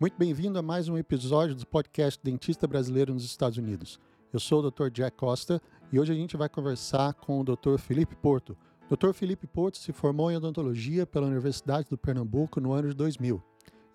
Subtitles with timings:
[0.00, 3.98] Muito bem-vindo a mais um episódio do podcast Dentista Brasileiro nos Estados Unidos.
[4.32, 4.90] Eu sou o Dr.
[4.90, 5.60] Jack Costa
[5.90, 7.78] e hoje a gente vai conversar com o Dr.
[7.78, 8.56] Felipe Porto.
[8.88, 9.12] Dr.
[9.12, 13.42] Felipe Porto se formou em odontologia pela Universidade do Pernambuco no ano de 2000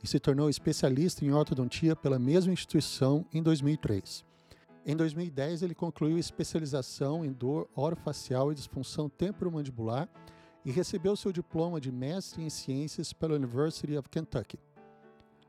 [0.04, 4.26] e se tornou especialista em ortodontia pela mesma instituição em 2003.
[4.86, 10.10] Em 2010, ele concluiu especialização em dor orofacial e disfunção temporomandibular
[10.66, 14.60] e recebeu seu diploma de mestre em ciências pela University of Kentucky.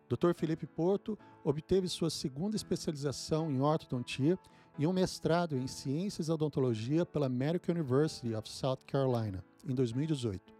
[0.09, 0.35] Dr.
[0.35, 4.39] Felipe Porto obteve sua segunda especialização em ortodontia
[4.79, 10.53] e um mestrado em ciências da odontologia pela American University of South Carolina em 2018.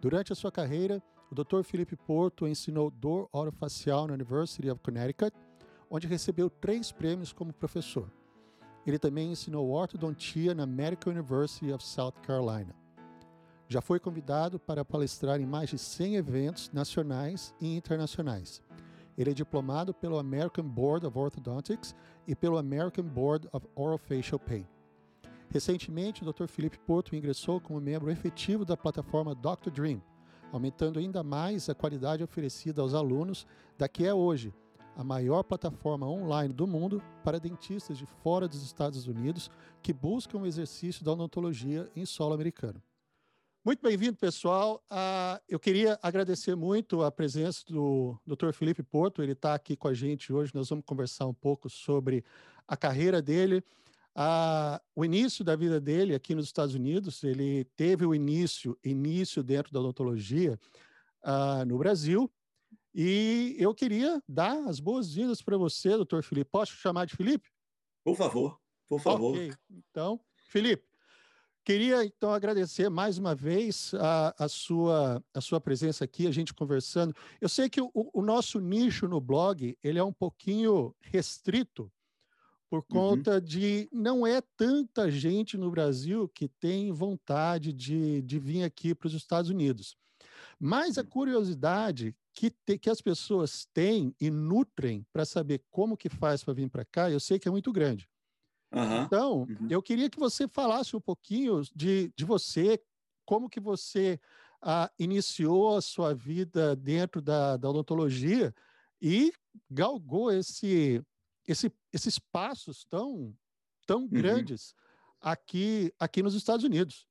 [0.00, 1.62] Durante a sua carreira, o Dr.
[1.64, 5.36] Felipe Porto ensinou dor orofacial na University of Connecticut
[5.90, 8.10] onde recebeu três prêmios como professor.
[8.86, 12.74] Ele também ensinou ortodontia na American University of South Carolina.
[13.68, 18.62] Já foi convidado para palestrar em mais de 100 eventos nacionais e internacionais.
[19.18, 21.94] Ele é diplomado pelo American Board of Orthodontics
[22.28, 24.66] e pelo American Board of Orofacial Pain.
[25.48, 26.46] Recentemente, o Dr.
[26.46, 29.70] Felipe Porto ingressou como membro efetivo da plataforma Dr.
[29.70, 30.02] Dream,
[30.52, 34.54] aumentando ainda mais a qualidade oferecida aos alunos da que é hoje
[34.96, 39.50] a maior plataforma online do mundo para dentistas de fora dos Estados Unidos
[39.82, 42.82] que buscam o exercício da odontologia em solo americano.
[43.66, 44.80] Muito bem-vindo, pessoal.
[44.88, 48.52] Uh, eu queria agradecer muito a presença do Dr.
[48.52, 49.20] Felipe Porto.
[49.20, 50.52] Ele está aqui com a gente hoje.
[50.54, 52.24] Nós vamos conversar um pouco sobre
[52.68, 53.64] a carreira dele,
[54.16, 57.24] uh, o início da vida dele aqui nos Estados Unidos.
[57.24, 60.56] Ele teve o início, início dentro da odontologia
[61.24, 62.32] uh, no Brasil,
[62.94, 66.52] e eu queria dar as boas-vindas para você, doutor Felipe.
[66.52, 67.50] Posso chamar de Felipe?
[68.04, 69.34] Por favor, por favor.
[69.34, 70.85] Ok, então, Felipe,
[71.66, 76.54] queria então agradecer mais uma vez a, a, sua, a sua presença aqui, a gente
[76.54, 77.12] conversando.
[77.40, 81.90] Eu sei que o, o nosso nicho no blog ele é um pouquinho restrito,
[82.70, 82.84] por uhum.
[82.88, 83.40] conta uhum.
[83.40, 89.08] de não é tanta gente no Brasil que tem vontade de, de vir aqui para
[89.08, 89.96] os Estados Unidos.
[90.60, 96.08] Mas a curiosidade que, te, que as pessoas têm e nutrem para saber como que
[96.08, 98.08] faz para vir para cá, eu sei que é muito grande.
[98.76, 99.02] Uhum.
[99.04, 99.68] Então, uhum.
[99.70, 102.78] eu queria que você falasse um pouquinho de, de você,
[103.24, 104.20] como que você
[104.60, 108.54] ah, iniciou a sua vida dentro da, da odontologia
[109.00, 109.32] e
[109.70, 111.02] galgou esse,
[111.48, 113.34] esse, esses passos tão,
[113.86, 114.08] tão uhum.
[114.08, 114.74] grandes
[115.22, 117.08] aqui, aqui nos Estados Unidos.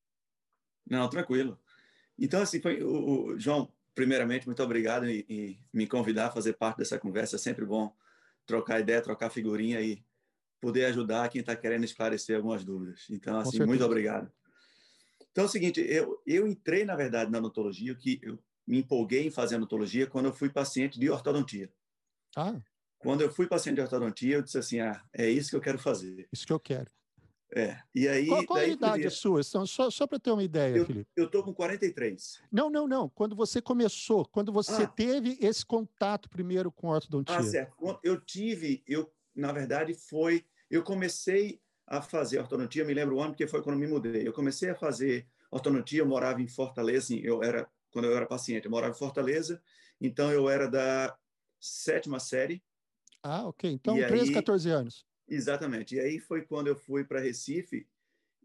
[0.87, 1.59] Não, tranquilo.
[2.17, 6.53] Então, assim, foi o, o João, primeiramente, muito obrigado em, em, me convidar a fazer
[6.53, 7.37] parte dessa conversa.
[7.37, 7.91] É sempre bom
[8.45, 10.05] trocar ideia, trocar figurinha e
[10.61, 13.05] poder ajudar quem está querendo esclarecer algumas dúvidas.
[13.09, 14.31] Então, assim, muito obrigado.
[15.31, 19.27] Então, é o seguinte, eu, eu entrei, na verdade, na odontologia, que eu me empolguei
[19.27, 21.71] em fazer odontologia quando eu fui paciente de ortodontia.
[22.35, 22.59] Ah.
[22.97, 25.77] Quando eu fui paciente de ortodontia, eu disse assim, ah, é isso que eu quero
[25.77, 26.27] fazer.
[26.31, 26.89] Isso que eu quero.
[27.53, 28.27] É, e aí...
[28.27, 29.09] Qual, qual a idade podia...
[29.09, 29.41] sua?
[29.41, 31.09] Então, só, só para ter uma ideia, eu, Felipe.
[31.15, 32.41] Eu estou com 43.
[32.51, 33.07] Não, não, não.
[33.09, 34.87] Quando você começou, quando você ah.
[34.87, 37.37] teve esse contato primeiro com ortodontia.
[37.37, 37.99] Ah, certo.
[38.03, 40.45] Eu tive, eu, na verdade, foi...
[40.69, 44.27] Eu comecei a fazer ortodontia, me lembro o ano, porque foi quando me mudei.
[44.27, 48.65] Eu comecei a fazer ortodontia, eu morava em Fortaleza, eu era, quando eu era paciente,
[48.65, 49.61] eu morava em Fortaleza,
[50.01, 51.15] então eu era da
[51.59, 52.63] sétima série.
[53.21, 53.71] Ah, ok.
[53.71, 55.05] Então, e 13, aí, 14 anos.
[55.27, 55.95] Exatamente.
[55.95, 57.87] E aí foi quando eu fui para Recife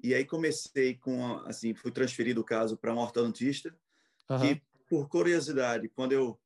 [0.03, 3.75] e aí comecei com assim, fui transferido o caso para um ortodontista
[4.29, 4.41] uhum.
[4.41, 6.41] que por curiosidade, quando eu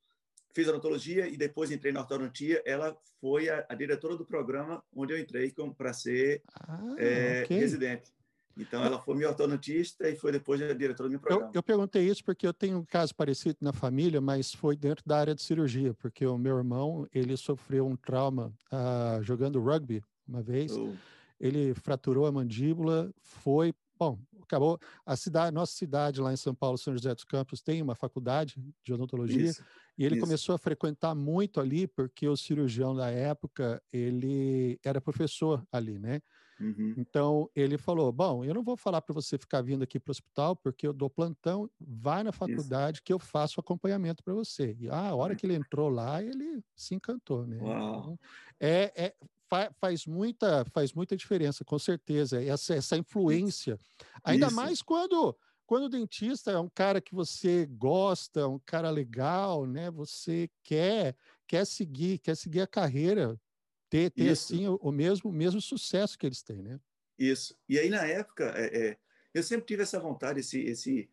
[0.55, 5.13] fiz odontologia e depois entrei na ortodontia, ela foi a, a diretora do programa onde
[5.13, 7.59] eu entrei para ser ah, é, okay.
[7.59, 8.15] residente.
[8.57, 11.47] Então, ela foi minha ortodontista e foi depois a diretora do meu programa.
[11.47, 15.03] Eu, eu, perguntei isso porque eu tenho um caso parecido na família, mas foi dentro
[15.05, 20.05] da área de cirurgia, porque o meu irmão, ele sofreu um trauma uh, jogando rugby
[20.27, 20.71] uma vez.
[20.71, 20.93] Oh.
[21.41, 24.79] Ele fraturou a mandíbula, foi Bom, acabou.
[25.07, 28.63] A cidade, nossa cidade lá em São Paulo, São José dos Campos, tem uma faculdade
[28.85, 29.65] de odontologia isso,
[29.97, 30.25] e ele isso.
[30.25, 36.21] começou a frequentar muito ali porque o cirurgião da época ele era professor ali, né?
[36.61, 36.95] Uhum.
[36.97, 40.13] Então ele falou: bom, eu não vou falar para você ficar vindo aqui para o
[40.13, 43.05] hospital porque eu dou plantão, vai na faculdade isso.
[43.05, 44.77] que eu faço acompanhamento para você.
[44.79, 47.57] E ah, a hora que ele entrou lá, ele se encantou, né?
[47.57, 48.19] Então,
[48.61, 49.15] é, é,
[49.55, 53.79] fa faz, muita, faz muita diferença, com certeza, essa, essa influência.
[54.25, 54.57] Ainda Isso.
[54.57, 59.91] mais quando, quando o dentista é um cara que você gosta, um cara legal, né?
[59.91, 61.17] Você quer,
[61.47, 63.41] quer seguir, quer seguir a carreira,
[63.89, 66.81] ter, ter assim o, o, mesmo, mesmo sucesso que eles têm, né?
[67.17, 67.57] Isso.
[67.69, 68.99] E aí, na época, é, é,
[69.33, 71.09] eu sempre tive essa vontade, esse, esse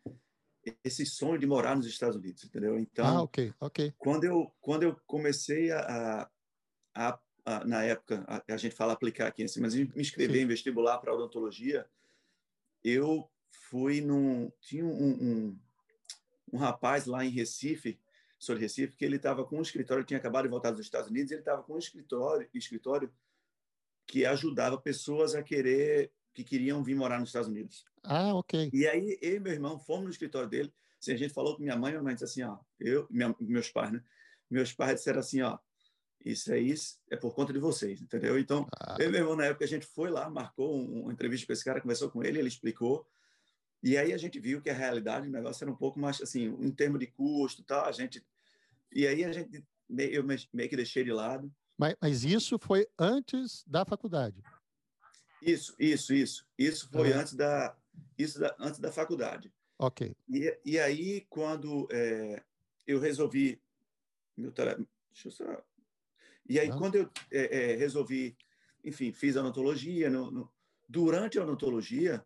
[0.84, 2.78] esse sonho de morar nos Estados Unidos, entendeu?
[2.78, 3.92] Então, ah, ok, ok.
[3.98, 6.30] Quando eu quando eu comecei a,
[6.96, 7.20] a,
[7.66, 10.44] na época a, a, gente fala aplicar aqui assim, mas me inscrever Sim.
[10.44, 11.88] em vestibular para odontologia,
[12.84, 15.60] eu fui num tinha um, um,
[16.54, 18.00] um rapaz lá em Recife,
[18.38, 21.32] sobre Recife, que ele estava com um escritório, tinha acabado de voltar dos Estados Unidos,
[21.32, 23.12] ele estava com um escritório, escritório
[24.06, 27.86] que ajudava pessoas a querer que queriam vir morar nos Estados Unidos.
[28.04, 28.70] Ah, ok.
[28.74, 30.74] E aí eu e meu irmão fomos no escritório dele.
[31.00, 33.70] Assim, a gente falou com minha mãe, minha mãe disse assim, ó, eu, minha, meus
[33.70, 34.04] pais, né?
[34.50, 35.58] Meus pais disseram assim, ó,
[36.24, 36.74] isso aí
[37.10, 38.38] é por conta de vocês, entendeu?
[38.38, 38.96] Então, ah.
[39.00, 41.64] eu e meu irmão, na época, a gente foi lá, marcou uma entrevista com esse
[41.64, 43.08] cara, conversou com ele, ele explicou.
[43.84, 46.56] E aí a gente viu que a realidade do negócio era um pouco mais, assim,
[46.60, 48.24] em termos de custo tal, a gente...
[48.92, 51.52] E aí a gente, eu meio que deixei de lado.
[51.78, 54.44] Mas, mas isso foi antes da faculdade?
[55.42, 56.46] Isso, isso, isso.
[56.58, 57.20] Isso foi uhum.
[57.20, 57.76] antes, da,
[58.18, 59.52] isso da, antes da faculdade.
[59.80, 60.16] Ok.
[60.30, 62.44] E, e aí, quando é,
[62.86, 63.60] eu resolvi...
[64.38, 64.86] Meu tele...
[65.12, 65.64] Deixa eu só...
[66.48, 66.78] E aí, uhum.
[66.78, 68.36] quando eu é, é, resolvi...
[68.84, 70.10] Enfim, fiz a odontologia.
[70.10, 70.52] No, no,
[70.90, 72.26] durante a odontologia,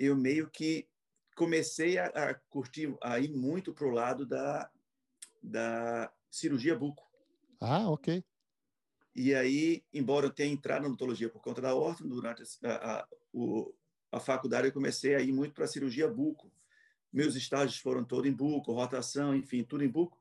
[0.00, 0.88] eu meio que
[1.36, 4.68] comecei a, a curtir, a ir muito para o lado da,
[5.40, 7.08] da cirurgia buco.
[7.60, 8.24] Ah, ok.
[9.14, 13.08] E aí, embora eu tenha entrado na odontologia por conta da horta, durante a, a,
[13.32, 13.72] o,
[14.10, 16.52] a faculdade eu comecei a ir muito para a cirurgia buco.
[17.12, 20.18] Meus estágios foram todos em buco, rotação, enfim, tudo em buco.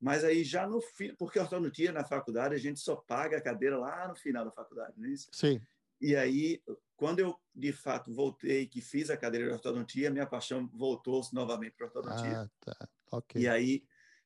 [0.00, 3.40] Mas aí já no fim, porque a ortodontia na faculdade a gente só paga a
[3.40, 5.28] cadeira lá no final da faculdade, não é isso?
[5.32, 5.60] Sim.
[6.00, 6.62] E aí,
[6.96, 11.74] quando eu de fato voltei, que fiz a cadeira de ortodontia, minha paixão voltou novamente
[11.76, 12.40] para ortodontia.
[12.40, 12.88] Ah, tá.
[13.12, 13.42] Ok.
[13.42, 13.84] E aí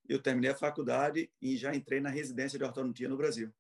[0.09, 3.53] eu terminei a faculdade e já entrei na residência de ortodontia no Brasil.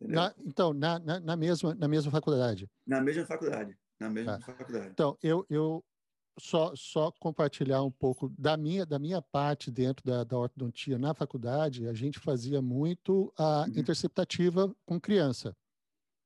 [0.00, 2.68] Na, então, na, na, na, mesma, na mesma faculdade?
[2.84, 3.78] Na mesma faculdade.
[4.00, 4.40] Na mesma ah.
[4.40, 4.88] faculdade.
[4.90, 5.84] Então, eu, eu
[6.38, 11.14] só, só compartilhar um pouco da minha, da minha parte dentro da, da ortodontia na
[11.14, 13.78] faculdade, a gente fazia muito a uhum.
[13.78, 15.56] interceptativa com criança.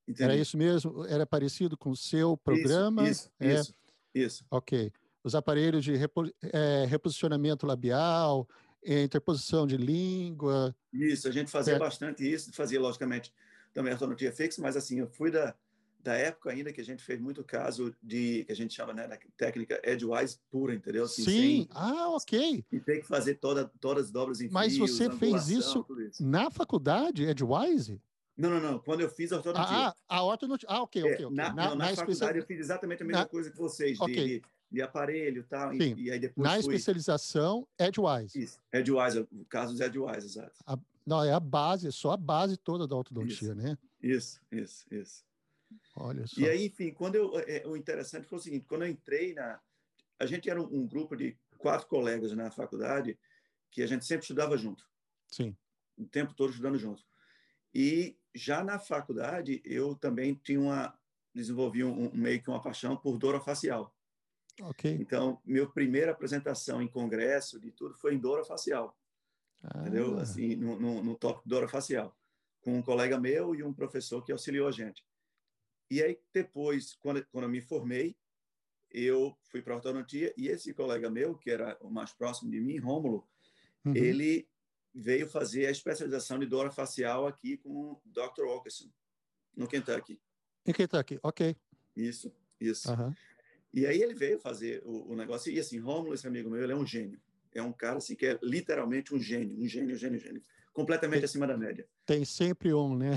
[0.06, 0.22] Entendi.
[0.22, 1.04] Era isso mesmo?
[1.06, 3.08] Era parecido com o seu programa?
[3.08, 3.54] Isso, isso, é.
[3.54, 3.74] isso,
[4.14, 4.44] isso.
[4.50, 4.92] Ok.
[5.22, 8.48] Os aparelhos de repo, é, reposicionamento labial,
[8.82, 10.74] interposição de língua.
[10.92, 11.78] Isso, a gente fazia é.
[11.78, 13.32] bastante isso, fazia, logicamente,
[13.74, 15.54] também ortodontia fixa, mas assim, eu fui da,
[16.00, 19.06] da época ainda que a gente fez muito caso de, que a gente chama, né,
[19.06, 21.04] da técnica edgewise pura, entendeu?
[21.04, 22.64] Assim, Sim, sem, ah, ok.
[22.70, 26.24] E tem que fazer toda, todas as dobras em Mas fios, você fez isso, isso,
[26.24, 28.00] na faculdade, edgewise?
[28.36, 28.78] Não, não, não.
[28.78, 29.88] Quando eu fiz a ortodontia.
[29.88, 30.68] Ah, a ortodontia.
[30.70, 31.14] Ah, ok, ok.
[31.14, 31.26] okay.
[31.26, 34.00] É, na, na, não, na, na faculdade eu fiz exatamente a mesma coisa que vocês,
[34.00, 34.40] okay.
[34.40, 35.98] de, de aparelho tal, e tal.
[35.98, 36.60] E aí depois Na fui...
[36.60, 38.40] especialização, Edgewise.
[38.40, 40.52] Isso, Edgewise, o caso dos Edgewise, exato.
[40.64, 43.76] A, não, é a base, só a base toda da ortodontia, isso, né?
[44.00, 45.24] Isso, isso, isso.
[46.00, 46.40] Olha só.
[46.40, 49.60] E aí, enfim, quando eu, é, o interessante foi o seguinte, quando eu entrei na...
[50.18, 53.18] A gente era um, um grupo de quatro colegas na faculdade
[53.70, 54.84] que a gente sempre estudava junto.
[55.26, 55.56] Sim.
[55.96, 57.04] O tempo todo estudando junto.
[57.74, 60.98] E já na faculdade, eu também tinha uma
[61.34, 63.94] desenvolvi um, um meio que uma paixão por dor facial.
[64.60, 64.90] Ok.
[65.00, 68.96] Então, minha primeira apresentação em congresso de tudo foi em dor facial.
[69.62, 69.80] Ah.
[69.80, 70.18] Entendeu?
[70.18, 72.16] Assim, no, no, no tópico dor facial.
[72.60, 75.04] Com um colega meu e um professor que auxiliou a gente.
[75.90, 78.16] E aí, depois, quando, quando eu me formei,
[78.90, 82.60] eu fui para a ortodontia e esse colega meu, que era o mais próximo de
[82.60, 83.26] mim, Rômulo,
[83.84, 83.94] uhum.
[83.94, 84.48] ele
[84.94, 88.44] veio fazer a especialização de dor facial aqui com o Dr.
[88.44, 88.90] Wilkerson,
[89.56, 90.20] no Kentucky.
[90.66, 91.56] Em Kentucky, ok.
[91.96, 92.90] Isso, isso.
[92.90, 93.14] Uhum.
[93.72, 95.52] E aí ele veio fazer o, o, negócio.
[95.52, 97.20] E assim, Rômulo, esse amigo meu, ele é um gênio.
[97.54, 100.42] É um cara assim, que é literalmente um gênio, um gênio, gênio, gênio.
[100.78, 101.84] Completamente tem, acima da média.
[102.06, 103.16] Tem sempre um, né?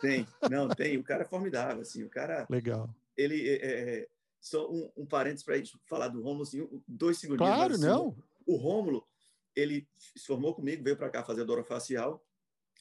[0.00, 0.96] Tem, não, tem.
[0.96, 2.02] O cara é formidável, assim.
[2.04, 2.46] O cara.
[2.48, 2.88] Legal.
[3.14, 3.56] Ele é,
[4.00, 4.08] é
[4.40, 7.46] só um, um parênteses para a gente falar do Rômulo, assim, dois segundos.
[7.46, 8.16] Claro, assim, não.
[8.46, 9.06] O Rômulo,
[9.54, 12.24] ele se formou comigo, veio para cá fazer dor facial.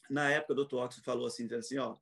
[0.09, 0.75] Na época, o Dr.
[0.75, 1.97] Ox falou assim, assim, ó,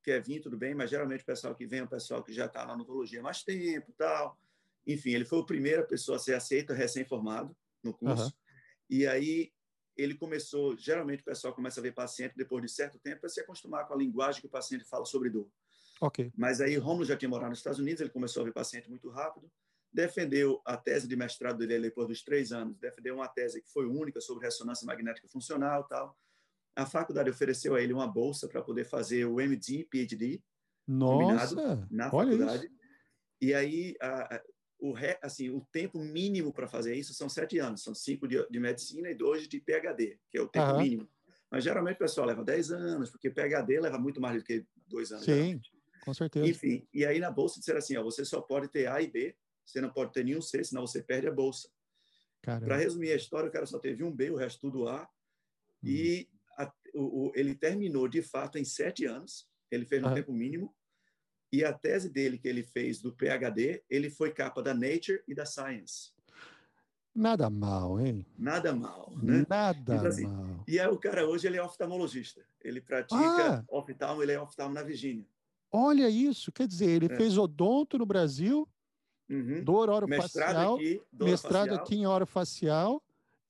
[0.00, 2.46] quer vir, tudo bem, mas geralmente o pessoal que vem é o pessoal que já
[2.46, 4.38] está na odontologia há mais tempo tal.
[4.86, 8.26] Enfim, ele foi a primeira pessoa a ser aceita recém-formado no curso.
[8.26, 8.32] Uhum.
[8.88, 9.52] E aí
[9.96, 13.40] ele começou, geralmente o pessoal começa a ver paciente depois de certo tempo para se
[13.40, 15.48] acostumar com a linguagem que o paciente fala sobre dor.
[16.00, 16.32] Ok.
[16.36, 19.08] Mas aí Romulo já tinha morado nos Estados Unidos, ele começou a ver paciente muito
[19.08, 19.50] rápido,
[19.92, 23.86] defendeu a tese de mestrado dele depois dos três anos, defendeu uma tese que foi
[23.86, 26.18] única sobre ressonância magnética funcional tal.
[26.76, 30.42] A faculdade ofereceu a ele uma bolsa para poder fazer o MD, PhD,
[30.88, 32.66] Nossa, na faculdade.
[32.66, 32.74] Isso.
[33.40, 34.42] E aí, a, a,
[34.84, 38.46] o, re, assim, o tempo mínimo para fazer isso são sete anos, são cinco de,
[38.50, 40.82] de, medicina e dois de PhD, que é o tempo uhum.
[40.82, 41.08] mínimo.
[41.50, 45.10] Mas geralmente o pessoal leva dez anos, porque PhD leva muito mais do que dois
[45.10, 45.24] anos.
[45.24, 45.72] Sim, geralmente.
[46.04, 46.46] com certeza.
[46.46, 49.34] Enfim, e aí na bolsa disseram assim, ó, você só pode ter A e B,
[49.64, 51.66] você não pode ter nenhum C, senão você perde a bolsa.
[52.42, 55.02] Para resumir a história, o cara só teve um B, o resto tudo A.
[55.82, 55.88] Hum.
[55.88, 59.48] E a, o, o, ele terminou, de fato, em sete anos.
[59.70, 60.14] Ele fez no ah.
[60.14, 60.76] tempo mínimo.
[61.54, 65.36] E a tese dele, que ele fez do PhD, ele foi capa da Nature e
[65.36, 66.10] da Science.
[67.14, 68.26] Nada mal, hein?
[68.36, 69.46] Nada mal, né?
[69.48, 70.64] Nada então, assim, mal.
[70.66, 72.44] E aí, o cara hoje ele é oftalmologista.
[72.60, 73.64] Ele pratica ah.
[73.68, 75.24] oftalmo, ele é oftalmo na Virgínia.
[75.70, 77.16] Olha isso, quer dizer, ele é.
[77.16, 78.68] fez odonto no Brasil,
[79.30, 79.62] uhum.
[79.62, 81.84] dor orofacial, mestrado, aqui, mestrado facial.
[81.84, 83.02] aqui em orofacial,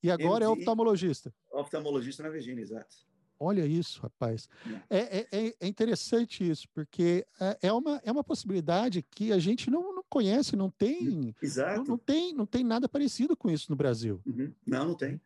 [0.03, 1.33] e agora MD, é oftalmologista.
[1.51, 2.97] Oftalmologista na Virgínia, exato.
[3.39, 4.47] Olha isso, rapaz.
[4.89, 9.39] É, é, é, é interessante isso, porque é, é uma, é uma possibilidade que a
[9.39, 11.35] gente não, não conhece, não tem.
[11.41, 11.79] Exato.
[11.79, 14.21] Não, não, tem, não tem nada parecido com isso no Brasil.
[14.25, 14.53] Uhum.
[14.65, 15.19] Não, não tem.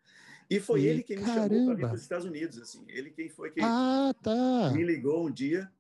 [0.50, 1.56] E foi e, ele quem me caramba.
[1.56, 2.84] chamou para os Estados Unidos, assim.
[2.88, 4.72] Ele quem foi quem ah, tá.
[4.74, 5.72] me ligou um dia,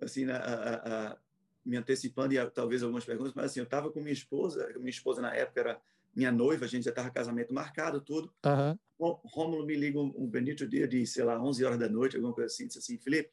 [0.00, 1.18] assim, na, a, a,
[1.64, 4.88] me antecipando e a, talvez algumas perguntas, mas assim, eu estava com minha esposa, minha
[4.90, 5.80] esposa na época era
[6.14, 8.32] minha noiva, a gente já estava casamento marcado, tudo.
[8.44, 8.78] Uhum.
[8.98, 12.16] O Rômulo me liga um, um bonito dia de, sei lá, 11 horas da noite,
[12.16, 13.30] alguma coisa assim, disse assim, Felipe,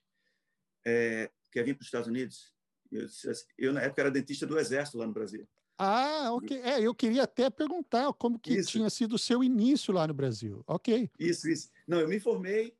[0.86, 2.54] é, quer vir para os Estados Unidos?
[2.92, 5.48] Eu, assim, eu, na época, era dentista do Exército lá no Brasil.
[5.78, 6.60] Ah, ok.
[6.62, 8.72] É, eu queria até perguntar como que isso.
[8.72, 10.64] tinha sido o seu início lá no Brasil.
[10.68, 11.10] Ok.
[11.18, 11.70] Isso, isso.
[11.88, 12.76] Não, eu me formei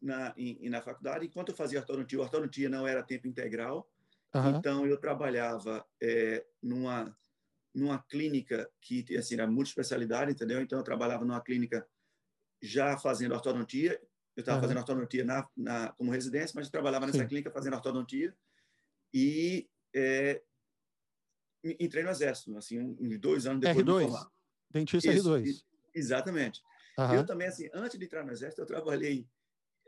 [0.00, 3.90] na, em, na faculdade, enquanto eu fazia ortodontia, ortodontia não era tempo integral,
[4.34, 4.50] uhum.
[4.50, 7.16] então eu trabalhava é, numa
[7.74, 10.60] numa clínica que assim, era multiespecialidade, entendeu?
[10.60, 11.86] Então, eu trabalhava numa clínica
[12.62, 14.00] já fazendo ortodontia.
[14.36, 14.62] Eu estava uhum.
[14.62, 17.28] fazendo ortodontia na, na, como residência, mas eu trabalhava nessa Sim.
[17.28, 18.34] clínica fazendo ortodontia.
[19.12, 20.42] E é,
[21.64, 23.84] entrei no Exército, assim, uns dois anos depois R2.
[23.84, 24.30] de me formar.
[24.70, 25.64] Dentista Isso, R2.
[25.94, 26.62] Exatamente.
[26.98, 27.14] Uhum.
[27.14, 29.26] Eu também, assim, antes de entrar no Exército, eu trabalhei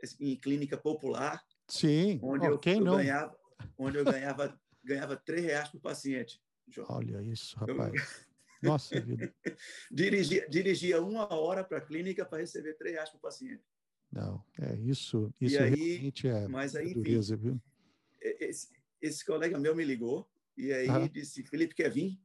[0.01, 1.43] assim, em clínica popular.
[1.67, 3.37] Sim, onde oh, eu, eu ganhava,
[3.77, 6.41] onde eu ganhava, ganhava 3 reais por paciente.
[6.87, 7.93] Olha isso, rapaz.
[7.93, 8.31] Eu...
[8.69, 9.33] Nossa vida.
[9.91, 13.63] dirigia, dirigia uma hora para a clínica para receber três reais para o paciente.
[14.11, 15.33] Não, é isso.
[15.39, 17.61] Isso aí, realmente é, mas aí, dureza, enfim, viu?
[18.21, 18.69] Esse,
[19.01, 21.07] esse, colega meu me ligou e aí ah.
[21.07, 22.19] disse: Felipe, quer vir?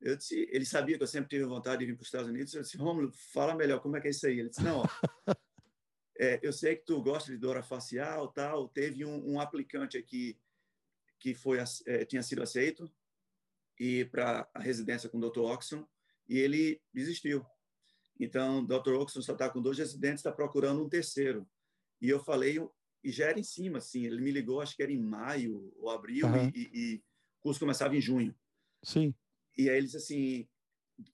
[0.00, 2.52] Eu disse, ele sabia que eu sempre tive vontade de vir para os Estados Unidos.
[2.52, 4.40] Eu disse, Romulo, fala melhor, como é que é isso aí?
[4.40, 4.84] Ele disse, não, ó,
[6.18, 8.68] é, eu sei que tu gosta de dor facial, tal.
[8.68, 10.36] Teve um, um aplicante aqui
[11.20, 12.92] que foi, é, tinha sido aceito,
[13.82, 15.40] ir para a residência com o Dr.
[15.40, 15.86] Oxon
[16.28, 17.44] e ele desistiu.
[18.18, 18.92] Então, o Dr.
[18.92, 21.48] Oxon só está com dois residentes, está procurando um terceiro.
[22.00, 22.58] E eu falei,
[23.02, 25.90] e já era em cima, assim, ele me ligou, acho que era em maio ou
[25.90, 26.50] abril, uhum.
[26.54, 26.96] e, e,
[27.40, 28.34] o curso começava em junho.
[28.84, 29.14] Sim.
[29.58, 30.48] E aí ele disse assim,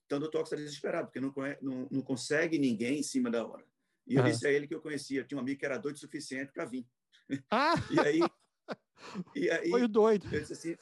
[0.05, 0.37] então o Dr.
[0.37, 3.65] Oxon está desesperado, porque não, não, não, consegue ninguém em cima da hora.
[4.05, 4.29] E eu uhum.
[4.29, 6.65] disse a ele que eu conhecia, tinha um amigo que era doido o suficiente para
[6.65, 6.85] vir.
[7.49, 7.73] Ah!
[7.89, 8.19] e aí...
[9.33, 10.27] E aí, Foi o doido.
[10.29, 10.75] Eu disse assim,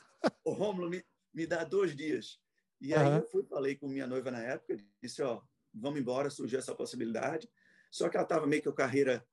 [0.44, 1.06] o Rômulo, me,
[1.38, 2.40] me dá dois dias.
[2.82, 3.18] E aí uhum.
[3.18, 5.40] eu fui, falei com minha noiva na época, disse, ó,
[5.72, 7.48] vamos embora, surgiu essa possibilidade.
[7.92, 9.24] Só que ela estava meio que a carreira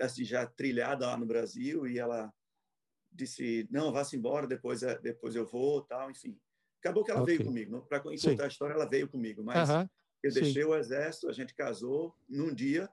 [0.00, 2.32] assim, já trilhada lá no Brasil e ela
[3.10, 6.38] disse, não, vá-se embora, depois, é, depois eu vou, tal, enfim.
[6.78, 7.36] Acabou que ela okay.
[7.36, 7.82] veio comigo.
[7.88, 9.42] Para contar a história, ela veio comigo.
[9.42, 9.88] Mas uhum.
[10.22, 10.68] eu deixei Sim.
[10.68, 12.88] o exército, a gente casou num dia,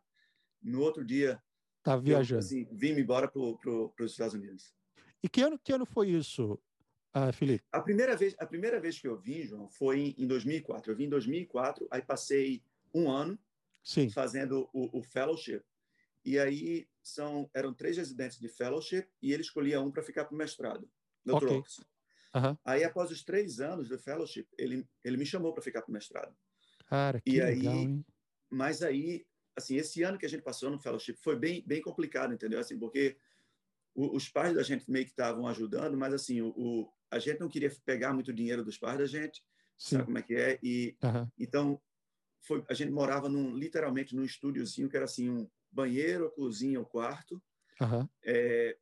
[0.64, 1.40] no outro dia...
[1.84, 2.42] Tá viajando.
[2.42, 4.74] Eu, assim, vim embora para pro, os Estados Unidos.
[5.22, 6.60] E que ano, que ano foi isso,
[7.18, 7.64] ah, Felipe.
[7.72, 10.92] A primeira vez, a primeira vez que eu vim, João, foi em 2004.
[10.92, 12.62] Eu vim em 2004, aí passei
[12.94, 13.40] um ano
[13.82, 14.10] Sim.
[14.10, 15.64] fazendo o, o fellowship.
[16.26, 20.36] E aí são eram três residentes de fellowship e ele escolhia um para ficar para
[20.36, 20.90] o mestrado,
[21.24, 21.36] Dr.
[21.36, 21.64] Okay.
[22.36, 22.58] Uhum.
[22.66, 25.94] Aí após os três anos do fellowship, ele ele me chamou para ficar para o
[25.94, 26.36] mestrado.
[26.86, 28.06] Cara, que e legal, aí, hein?
[28.50, 32.34] Mas aí, assim, esse ano que a gente passou no fellowship foi bem bem complicado,
[32.34, 32.60] entendeu?
[32.60, 33.16] Assim, porque
[33.96, 37.72] os pais da gente meio que estavam ajudando, mas assim, o, a gente não queria
[37.86, 39.44] pegar muito dinheiro dos pais da gente,
[39.78, 39.96] Sim.
[39.96, 40.60] sabe como é que é?
[40.62, 41.28] E uhum.
[41.38, 41.82] então
[42.42, 46.80] foi, a gente morava num, literalmente num estúdiozinho que era assim um banheiro, a cozinha,
[46.80, 47.42] o quarto.
[47.82, 48.08] Uhum.
[48.24, 48.78] É,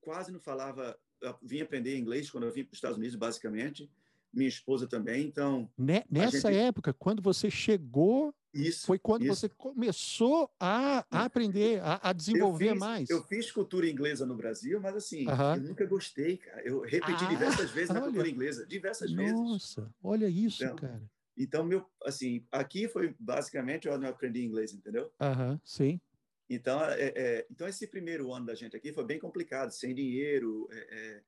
[0.00, 0.98] quase não falava,
[1.42, 3.90] vim aprender inglês quando eu vim para os Estados Unidos, basicamente.
[4.32, 5.68] Minha esposa também, então.
[5.76, 6.62] Nessa gente...
[6.62, 9.34] época, quando você chegou isso, Foi quando isso.
[9.34, 13.10] você começou a, a aprender, a, a desenvolver eu fiz, mais.
[13.10, 16.60] Eu fiz cultura inglesa no Brasil, mas assim, eu nunca gostei, cara.
[16.62, 19.40] Eu repeti ah, diversas vezes na cultura inglesa, diversas nossa, vezes.
[19.40, 21.02] Nossa, olha isso, então, cara.
[21.36, 25.12] Então, meu, assim, aqui foi basicamente onde eu aprendi inglês, entendeu?
[25.20, 26.00] Aham, sim.
[26.48, 30.68] Então, é, é, então, esse primeiro ano da gente aqui foi bem complicado, sem dinheiro.
[30.72, 31.22] É, é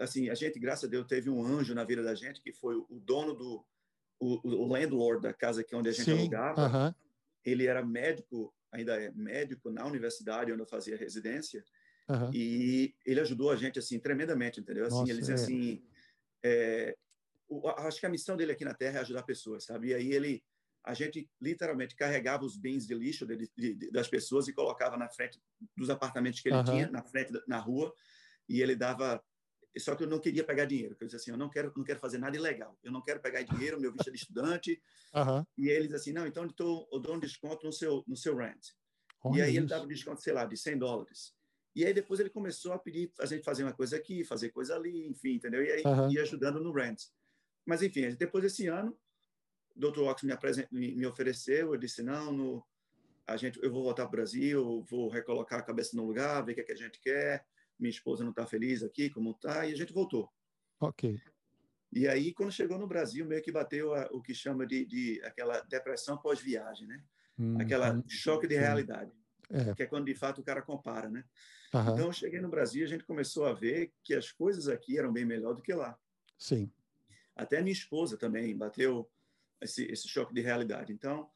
[0.00, 2.76] assim, a gente, graças a Deus, teve um anjo na vida da gente, que foi
[2.76, 3.64] o dono do,
[4.20, 6.94] o, o landlord da casa que onde a gente Sim, alugava, uh -huh.
[7.44, 11.64] ele era médico, ainda é médico na universidade onde eu fazia residência,
[12.08, 12.34] uh -huh.
[12.34, 14.86] e ele ajudou a gente assim tremendamente, entendeu?
[14.86, 15.38] Assim, Nossa, ele dizia é.
[15.38, 15.82] assim,
[16.44, 16.96] é,
[17.48, 19.88] o, acho que a missão dele aqui na Terra é ajudar pessoas, sabe?
[19.88, 20.42] E aí ele
[20.84, 24.96] a gente literalmente carregava os bens de lixo de, de, de, das pessoas e colocava
[24.96, 25.38] na frente
[25.76, 27.92] dos apartamentos que ele tinha, na frente, na rua,
[28.48, 29.22] e ele dava.
[29.78, 31.98] Só que eu não queria pegar dinheiro, eu disse assim: eu não quero, não quero
[31.98, 34.82] fazer nada ilegal, eu não quero pegar dinheiro, meu visto é de estudante.
[35.14, 35.44] Uhum.
[35.56, 38.36] E ele diz assim: não, então eu, eu dou um desconto no seu, no seu
[38.36, 38.68] rent.
[39.22, 39.58] Olha e aí isso.
[39.60, 41.34] ele dava um desconto, sei lá, de 100 dólares.
[41.74, 44.74] E aí depois ele começou a pedir a gente fazer uma coisa aqui, fazer coisa
[44.74, 45.62] ali, enfim, entendeu?
[45.62, 46.10] E aí uhum.
[46.10, 47.04] ia ajudando no rent.
[47.64, 48.98] Mas enfim, depois desse ano,
[49.76, 50.00] o Dr.
[50.00, 50.34] Ox me,
[50.72, 52.66] me, me, ofereceu, eu disse não, no,
[53.26, 56.52] a gente, eu vou voltar para o Brasil, vou recolocar a cabeça no lugar, ver
[56.52, 57.44] o que, é que a gente quer.
[57.78, 60.30] Minha esposa não está feliz aqui, como está, e a gente voltou.
[60.80, 61.20] Ok.
[61.92, 65.22] E aí, quando chegou no Brasil, meio que bateu a, o que chama de, de
[65.24, 67.02] aquela depressão pós-viagem, né?
[67.38, 69.12] Hum, Aquela hum, choque de realidade.
[69.50, 69.74] É.
[69.74, 71.24] Que é quando, de fato, o cara compara, né?
[71.72, 71.80] Uhum.
[71.80, 75.12] Então, eu cheguei no Brasil, a gente começou a ver que as coisas aqui eram
[75.12, 75.98] bem melhor do que lá.
[76.36, 76.70] Sim.
[77.34, 79.10] Até minha esposa também bateu
[79.60, 80.92] esse, esse choque de realidade.
[80.92, 81.30] Então,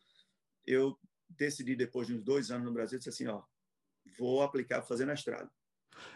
[0.66, 0.98] eu
[1.30, 3.42] decidi, depois de uns dois anos no Brasil, disse assim, ó,
[4.18, 5.50] vou aplicar fazer mestrado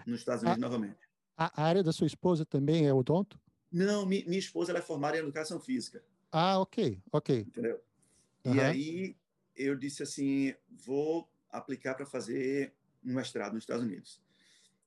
[0.07, 0.99] nos Estados Unidos a, novamente.
[1.37, 3.41] A área da sua esposa também é odonto?
[3.71, 6.03] Não, mi, minha esposa ela é formada em educação física.
[6.33, 7.41] Ah, ok, ok.
[7.41, 7.83] Entendeu?
[8.45, 8.55] Uhum.
[8.55, 9.17] E aí
[9.55, 14.21] eu disse assim, vou aplicar para fazer um mestrado nos Estados Unidos.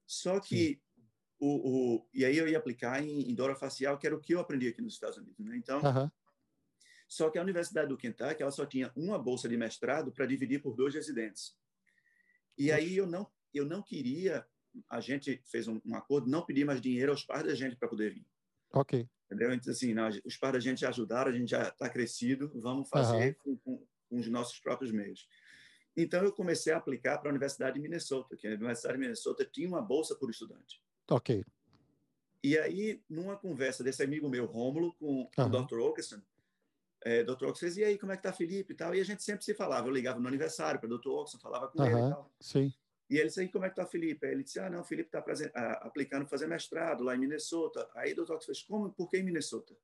[0.05, 0.81] Só que
[1.39, 1.48] o,
[1.98, 4.39] o, e aí eu ia aplicar em, em Dora Facial, que era o que eu
[4.39, 5.46] aprendi aqui nos Estados Unidos.
[5.46, 5.55] Né?
[5.55, 6.10] Então, uhum.
[7.08, 10.62] só que a Universidade do Kentucky ela só tinha uma bolsa de mestrado para dividir
[10.62, 11.55] por dois residentes.
[12.58, 14.46] E aí eu não eu não queria,
[14.89, 17.88] a gente fez um, um acordo, não pedir mais dinheiro aos pais da gente para
[17.88, 18.25] poder vir.
[18.74, 19.07] Ok.
[19.25, 19.53] Entendeu?
[19.53, 22.89] Então, assim, não, os pais da gente já ajudaram, a gente já está crescido, vamos
[22.89, 23.57] fazer uhum.
[23.57, 25.27] com, com, com os nossos próprios meios.
[25.95, 29.45] Então, eu comecei a aplicar para a Universidade de Minnesota, que a Universidade de Minnesota
[29.45, 30.81] tinha uma bolsa por estudante.
[31.09, 31.43] Ok.
[32.43, 35.79] E aí, numa conversa desse amigo meu, Rômulo, com, com o Dr.
[35.79, 36.21] Okerson,
[37.03, 37.45] é, Dr.
[37.45, 38.95] Okerson, e aí, como é que tá Felipe e tal?
[38.95, 41.09] E a gente sempre se falava, eu ligava no aniversário para o Dr.
[41.09, 42.31] Okerson, falava com ele e tal.
[42.39, 42.74] Sim.
[43.10, 44.25] E ele disse, aí, como é que tá Felipe?
[44.25, 45.24] Aí ele disse, ah, não, o Felipe está
[45.82, 47.89] aplicando fazer mestrado lá em Minnesota.
[47.95, 48.22] Aí o.
[48.22, 49.76] Okerson fez, como, por que em Minnesota?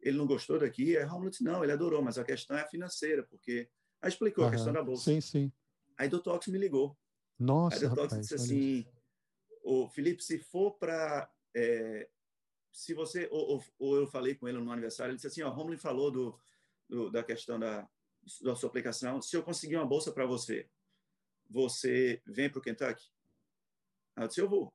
[0.00, 0.96] Ele não gostou daqui?
[0.96, 3.68] Aí Rômulo disse, não, ele adorou, mas a questão é financeira, porque
[4.02, 5.04] Aí explicou a questão da bolsa.
[5.04, 5.52] Sim, sim.
[5.98, 6.30] Aí o Dr.
[6.30, 6.96] Ox me ligou.
[7.38, 7.92] Nossa, Aí o.
[7.92, 8.86] Ox disse assim,
[9.62, 11.30] o Felipe, se for para...
[11.54, 12.08] É,
[12.72, 13.28] se você...
[13.30, 16.38] Ou, ou, eu falei com ele no aniversário, ele disse assim, ó, Romulo falou do,
[16.88, 17.86] do, da questão da,
[18.42, 19.20] da sua aplicação.
[19.20, 20.66] Se eu conseguir uma bolsa para você,
[21.50, 23.10] você vem para o Kentucky?
[24.16, 24.72] Aí eu disse, eu vou.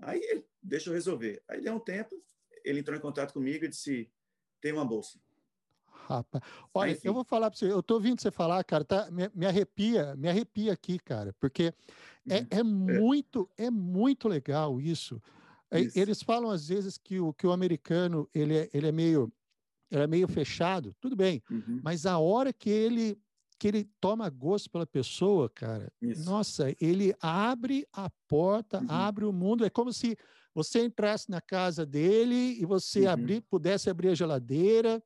[0.00, 1.42] Aí ele, deixa eu resolver.
[1.46, 2.20] Aí deu um tempo,
[2.64, 4.10] ele entrou em contato comigo e disse,
[4.60, 5.20] tem uma bolsa.
[5.86, 6.42] Rapaz.
[6.74, 9.46] Olha, eu vou falar para você, eu estou ouvindo você falar, cara, tá, me, me,
[9.46, 11.72] arrepia, me arrepia aqui, cara, porque
[12.28, 12.46] é, uhum.
[12.50, 15.22] é, é muito, é muito legal isso.
[15.70, 15.98] É, isso.
[15.98, 19.32] Eles falam às vezes que o, que o americano ele é, ele é meio
[19.90, 21.80] ele é meio fechado, tudo bem, uhum.
[21.84, 23.20] mas a hora que ele
[23.62, 26.24] que ele toma gosto pela pessoa, cara, isso.
[26.24, 28.86] nossa, ele abre a porta, uhum.
[28.88, 30.18] abre o mundo, é como se
[30.52, 33.10] você entrasse na casa dele e você uhum.
[33.10, 35.00] abrir, pudesse abrir a geladeira,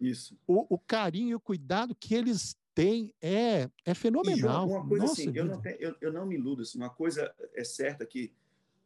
[0.00, 0.38] isso.
[0.46, 4.68] O, o carinho e o cuidado que eles têm é, é fenomenal.
[4.68, 6.90] E uma coisa Nossa, assim, eu não, tenho, eu, eu não me iludo, assim, uma
[6.90, 8.32] coisa é certa que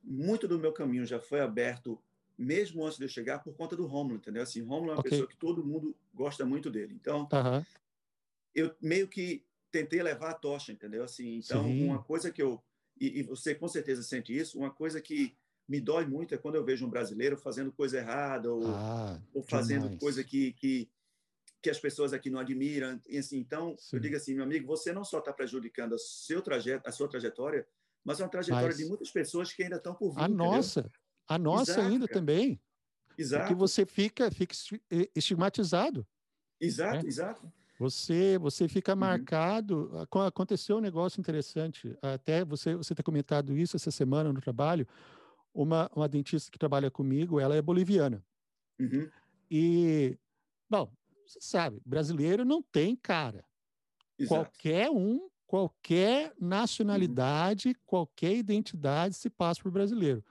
[0.02, 2.00] muito do meu caminho já foi aberto
[2.38, 4.42] mesmo antes de eu chegar por conta do Romulo, entendeu?
[4.42, 5.10] Assim, Romulo é uma okay.
[5.10, 6.96] pessoa que todo mundo gosta muito dele.
[6.98, 7.28] Então,
[8.54, 11.04] eu meio que tentei levar a tocha, entendeu?
[11.04, 11.84] Assim, então, Sim.
[11.84, 12.62] uma coisa que eu
[13.00, 15.34] e, e, você com certeza sente isso, uma coisa que
[15.66, 19.42] me dói muito é quando eu vejo um brasileiro fazendo coisa errada ou, ah, ou
[19.42, 20.00] fazendo demais.
[20.00, 20.90] coisa que, que
[21.62, 23.00] que as pessoas aqui não admiram.
[23.08, 23.96] E assim, então, Sim.
[23.96, 27.08] eu digo assim, meu amigo, você não só está prejudicando a, seu trajeto, a sua
[27.08, 27.66] trajetória,
[28.04, 28.78] mas é uma trajetória mas...
[28.78, 30.20] de muitas pessoas que ainda estão por vir.
[30.20, 30.46] A entendeu?
[30.46, 30.90] nossa,
[31.28, 32.20] a nossa Exato, ainda cara.
[32.20, 32.60] também.
[33.16, 33.42] Exato.
[33.42, 34.54] Porque você fica, fica
[35.14, 36.06] estigmatizado.
[36.58, 37.08] Exato, né?
[37.08, 37.52] exato.
[37.80, 38.98] Você, você fica uhum.
[38.98, 39.90] marcado.
[40.26, 41.96] Aconteceu um negócio interessante.
[42.02, 44.86] Até você, você ter comentado isso essa semana no trabalho.
[45.54, 48.22] Uma, uma dentista que trabalha comigo, ela é boliviana.
[48.78, 49.08] Uhum.
[49.50, 50.18] E,
[50.68, 50.92] bom,
[51.26, 53.42] você sabe, brasileiro não tem cara.
[54.18, 54.28] Exato.
[54.28, 57.74] Qualquer um, qualquer nacionalidade, uhum.
[57.86, 60.22] qualquer identidade se passa por brasileiro.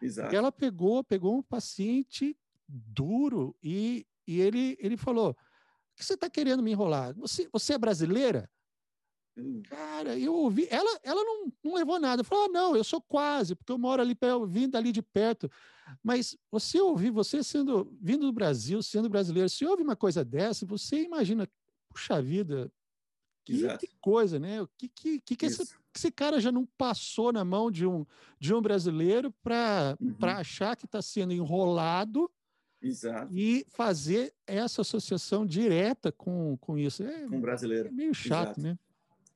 [0.00, 0.34] Exato.
[0.34, 2.36] Ela pegou, pegou um paciente
[2.68, 5.36] duro e, e ele, ele falou:
[6.02, 7.14] que você está querendo me enrolar?
[7.14, 8.50] Você, você é brasileira?
[9.64, 10.66] Cara, eu ouvi.
[10.70, 12.22] Ela, ela não, não levou nada.
[12.22, 15.50] Falou: ah, não, eu sou quase, porque eu moro ali, vindo ali de perto.
[16.02, 20.66] Mas você ouvir, você sendo vindo do Brasil, sendo brasileiro, se ouve uma coisa dessa,
[20.66, 21.48] você imagina,
[21.88, 22.70] puxa vida,
[23.44, 24.62] que, que coisa, né?
[24.62, 25.62] O que, que, que, que esse,
[25.94, 28.06] esse, cara já não passou na mão de um,
[28.38, 30.16] de um brasileiro para uhum.
[30.20, 32.30] achar que está sendo enrolado
[32.82, 33.32] Exato.
[33.32, 37.02] E fazer essa associação direta com, com isso.
[37.04, 37.88] É, com brasileiro.
[37.88, 38.60] É meio chato, exato.
[38.60, 38.78] né?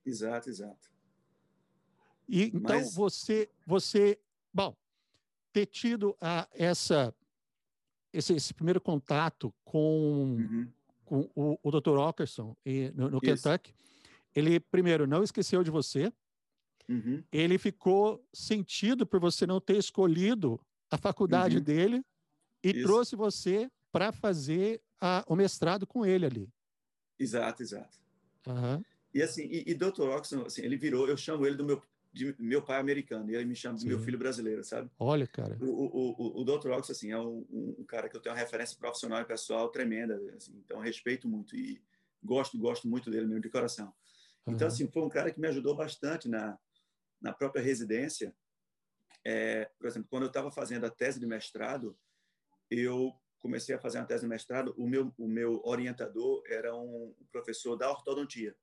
[0.04, 0.90] Exato, exato.
[2.28, 2.94] E, então, Mas...
[2.94, 4.18] você, você,
[4.52, 4.76] bom,
[5.52, 7.14] ter tido a, essa,
[8.12, 10.68] esse, esse primeiro contato com, uhum.
[11.04, 11.96] com o, o Dr.
[11.96, 12.56] Ockerson
[12.94, 13.72] no, no Kentucky,
[14.34, 16.12] ele, primeiro, não esqueceu de você,
[16.88, 17.22] uhum.
[17.32, 21.62] ele ficou sentido por você não ter escolhido a faculdade uhum.
[21.62, 22.04] dele
[22.66, 22.86] e Isso.
[22.86, 26.48] trouxe você para fazer a, o mestrado com ele ali.
[27.18, 27.98] Exato, exato.
[28.46, 28.82] Uhum.
[29.14, 30.02] E assim, e, e Dr.
[30.02, 31.82] Oxon, assim, ele virou, eu chamo ele do meu
[32.16, 34.90] de meu pai americano, e ele me chama de meu filho brasileiro, sabe?
[34.98, 35.58] Olha, cara.
[35.60, 36.70] O, o, o, o Dr.
[36.70, 40.18] Ox, assim, é um, um, cara que eu tenho uma referência profissional e pessoal tremenda,
[40.34, 41.78] assim, então respeito muito e
[42.24, 43.92] gosto, gosto muito dele mesmo de coração.
[44.46, 44.54] Uhum.
[44.54, 46.58] Então, assim, foi um cara que me ajudou bastante na,
[47.20, 48.34] na própria residência.
[49.22, 51.94] É, por exemplo, quando eu estava fazendo a tese de mestrado,
[52.70, 57.14] eu comecei a fazer uma tese de mestrado, o meu, o meu orientador era um
[57.30, 58.54] professor da ortodontia.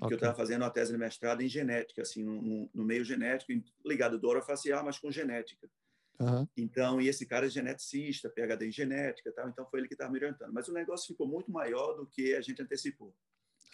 [0.00, 0.14] Okay.
[0.14, 3.52] eu estava fazendo uma tese de mestrado em genética, assim, no, no meio genético,
[3.84, 5.68] ligado do orofacial, mas com genética.
[6.20, 6.48] Uhum.
[6.56, 10.10] Então, e esse cara é geneticista, PhD em genética, tal, então foi ele que estava
[10.10, 10.52] me orientando.
[10.52, 13.14] Mas o negócio ficou muito maior do que a gente antecipou.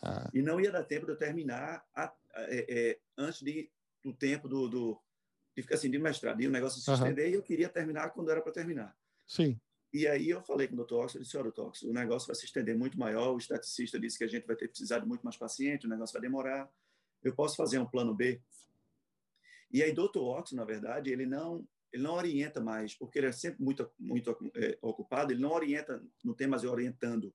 [0.03, 0.31] Ah.
[0.33, 2.15] E não ia dar tempo de eu terminar a, a,
[2.49, 3.71] é, é, antes de,
[4.03, 5.01] do tempo do, do
[5.57, 6.41] de, assim, de mestrado.
[6.43, 7.33] E o negócio se estender uhum.
[7.33, 8.95] e eu queria terminar quando era para terminar.
[9.27, 9.59] Sim.
[9.93, 12.35] E aí eu falei com o doutor Oxford, disse, olha, doutor Oxford, o negócio vai
[12.35, 15.23] se estender muito maior, o estaticista disse que a gente vai ter precisado de muito
[15.23, 16.69] mais paciente, o negócio vai demorar,
[17.23, 18.43] eu posso fazer um plano B?
[19.71, 23.33] E aí doutor Oxford, na verdade, ele não ele não orienta mais, porque ele é
[23.33, 27.33] sempre muito muito é, ocupado, ele não orienta, não tem mais orientando.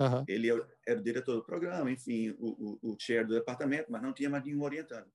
[0.00, 0.24] Uhum.
[0.26, 3.92] Ele era é, é o diretor do programa, enfim, o, o, o chair do departamento,
[3.92, 5.08] mas não tinha mais nenhum orientando.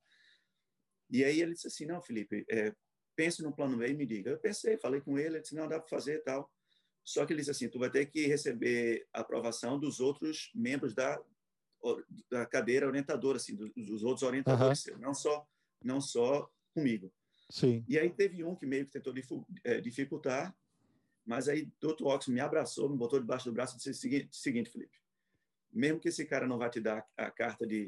[1.10, 2.74] E aí ele disse assim, não, Felipe, é,
[3.16, 4.32] pense no plano B e me diga.
[4.32, 6.52] Eu pensei, falei com ele, ele disse, não, dá para fazer tal.
[7.04, 10.94] Só que ele disse assim, tu vai ter que receber a aprovação dos outros membros
[10.94, 11.22] da,
[12.30, 14.98] da cadeira orientadora, assim, dos, dos outros orientadores, uhum.
[14.98, 15.48] não só
[15.84, 17.14] não só comigo.
[17.50, 17.86] Sim.
[17.88, 19.14] E aí teve um que meio que tentou
[19.64, 20.56] é, dificultar,
[21.24, 22.06] mas aí Dr.
[22.06, 24.98] Ox me abraçou, me botou debaixo do braço e disse o seguinte, seguinte, Felipe,
[25.72, 27.88] mesmo que esse cara não vai te dar a carta de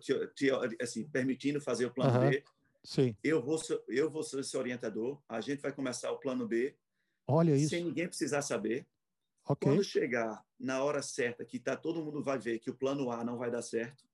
[0.00, 2.30] te, te, assim, permitindo fazer o plano uhum.
[2.30, 2.44] B,
[2.84, 3.16] Sim.
[3.24, 6.76] Eu vou eu vou ser esse orientador, a gente vai começar o plano B
[7.26, 7.70] Olha isso.
[7.70, 8.86] Sem ninguém precisar saber.
[9.46, 9.70] Okay.
[9.70, 13.22] Quando chegar na hora certa, que tá todo mundo vai ver que o plano A
[13.24, 14.04] não vai dar certo,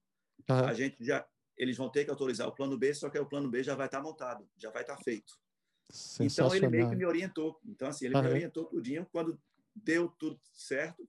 [0.49, 0.57] uhum.
[0.57, 3.49] a gente já eles vão ter que autorizar o plano B, só que o plano
[3.49, 5.39] B já vai estar tá montado, já vai estar tá feito.
[6.21, 7.61] Então ele meio que me orientou.
[7.67, 8.23] Então assim, ele uhum.
[8.23, 9.41] me orientou tudinho quando
[9.75, 11.07] deu tudo certo.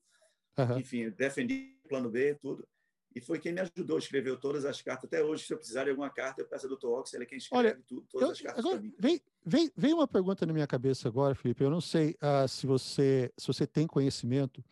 [0.57, 0.79] Uhum.
[0.79, 2.67] Enfim, defendi o plano B, tudo
[3.13, 5.05] e foi quem me ajudou, escreveu todas as cartas.
[5.05, 6.87] Até hoje, se eu precisar de alguma carta, eu peço ao Dr.
[6.87, 9.93] Ox, ele é quem escreve Olha, tudo, todas eu, as cartas agora, Vem, vem, vem
[9.93, 11.63] uma pergunta na minha cabeça agora, Felipe.
[11.63, 14.63] Eu não sei uh, se, você, se você tem conhecimento.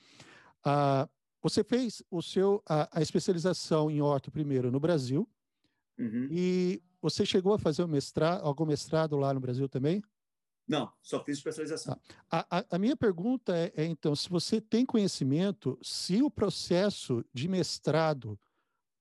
[0.66, 1.10] Uh,
[1.42, 5.28] você fez o seu, a, a especialização em orto primeiro no Brasil,
[5.98, 6.28] uhum.
[6.32, 10.02] e você chegou a fazer o mestrado, algum mestrado lá no Brasil também?
[10.70, 12.00] Não, só fiz especialização.
[12.30, 17.26] A, a, a minha pergunta é, é, então, se você tem conhecimento, se o processo
[17.34, 18.40] de mestrado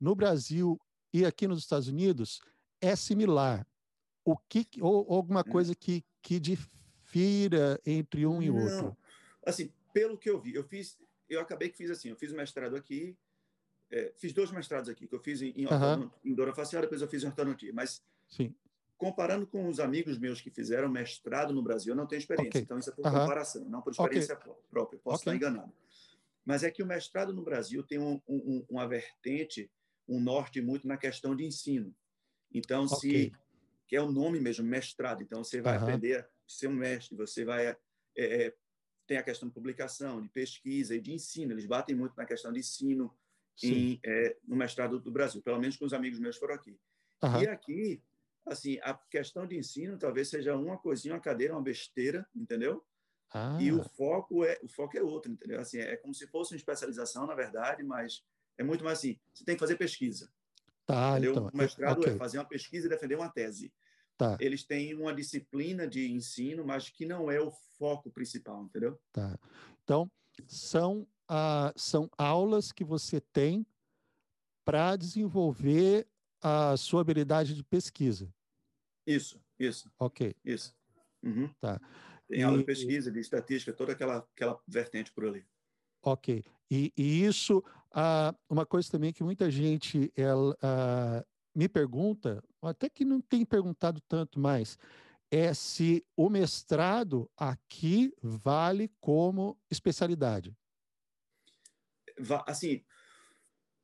[0.00, 0.81] no Brasil
[1.12, 2.40] e aqui nos Estados Unidos
[2.81, 3.66] é similar,
[4.24, 5.50] o que ou, ou alguma hum.
[5.50, 8.96] coisa que, que difira entre um e outro?
[9.44, 12.37] Assim, pelo que eu vi, eu fiz, eu acabei que fiz assim, eu fiz o
[12.37, 13.14] mestrado aqui,
[13.90, 16.11] é, fiz dois mestrados aqui, que eu fiz em, em, uhum.
[16.24, 18.54] em facial, depois eu fiz em ortodontia, mas Sim
[18.98, 22.50] comparando com os amigos meus que fizeram mestrado no Brasil, eu não tenho experiência.
[22.50, 22.62] Okay.
[22.62, 24.52] Então, isso é por comparação, não por experiência okay.
[24.68, 24.98] própria.
[24.98, 25.37] Posso okay.
[25.37, 25.72] estar enganado.
[26.44, 29.70] Mas é que o mestrado no Brasil tem um, um, uma vertente,
[30.08, 31.94] um norte muito na questão de ensino.
[32.52, 33.32] Então, se
[33.87, 35.22] que é o nome mesmo, mestrado.
[35.22, 37.68] Então, você vai aprender a ser um mestre, você vai...
[37.68, 37.76] É,
[38.16, 38.54] é,
[39.06, 41.52] tem a questão de publicação, de pesquisa e de ensino.
[41.52, 43.14] Eles batem muito na questão de ensino
[43.62, 45.40] em, é, no mestrado do Brasil.
[45.40, 46.78] Pelo menos com os amigos meus foram aqui.
[47.22, 47.42] Uhum.
[47.42, 48.02] E aqui
[48.48, 52.84] assim, a questão de ensino talvez seja uma coisinha, uma cadeira, uma besteira, entendeu?
[53.32, 53.58] Ah.
[53.61, 55.61] E o foco é o foco é outro, entendeu?
[55.61, 58.24] Assim, é como se fosse uma especialização, na verdade, mas
[58.56, 60.30] é muito mais assim, você tem que fazer pesquisa.
[60.87, 61.32] Tá, entendeu?
[61.32, 62.14] então, o mestrado okay.
[62.14, 63.72] é fazer uma pesquisa e defender uma tese.
[64.16, 64.37] Tá.
[64.40, 68.98] Eles têm uma disciplina de ensino, mas que não é o foco principal, entendeu?
[69.12, 69.38] Tá.
[69.84, 70.11] Então,
[70.46, 73.64] são, ah, são aulas que você tem
[74.64, 76.06] para desenvolver
[76.42, 78.32] a sua habilidade de pesquisa.
[79.08, 79.90] Isso, isso.
[79.98, 80.34] Ok.
[80.44, 80.76] Isso.
[81.22, 81.48] Uhum.
[81.60, 81.80] Tá.
[82.28, 85.46] Tem e, aula de pesquisa, de estatística, toda aquela, aquela vertente por ali.
[86.02, 86.44] Ok.
[86.70, 92.90] E, e isso, ah, uma coisa também que muita gente ela, ah, me pergunta, até
[92.90, 94.78] que não tem perguntado tanto mais,
[95.30, 100.54] é se o mestrado aqui vale como especialidade.
[102.46, 102.84] Assim,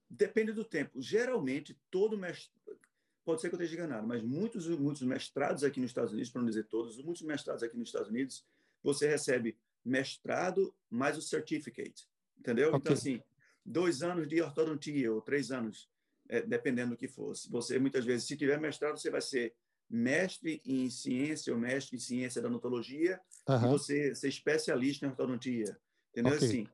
[0.08, 1.00] depende do tempo.
[1.00, 2.63] Geralmente, todo mestrado,
[3.24, 6.42] pode ser que eu esteja enganado, mas muitos, muitos mestrados aqui nos Estados Unidos, para
[6.42, 8.44] não dizer todos, muitos mestrados aqui nos Estados Unidos,
[8.82, 12.06] você recebe mestrado mais o certificate,
[12.38, 12.68] entendeu?
[12.68, 12.92] Então, okay.
[12.92, 13.22] Então, assim,
[13.64, 15.88] dois anos de ortodontia ou três anos,
[16.28, 17.50] é, dependendo do que fosse.
[17.50, 19.54] Você, muitas vezes, se tiver mestrado, você vai ser
[19.88, 25.78] mestre em ciência ou mestre em ciência da odontologia e você ser especialista em ortodontia.
[26.10, 26.34] Entendeu?
[26.34, 26.48] Okay.
[26.48, 26.68] Assim,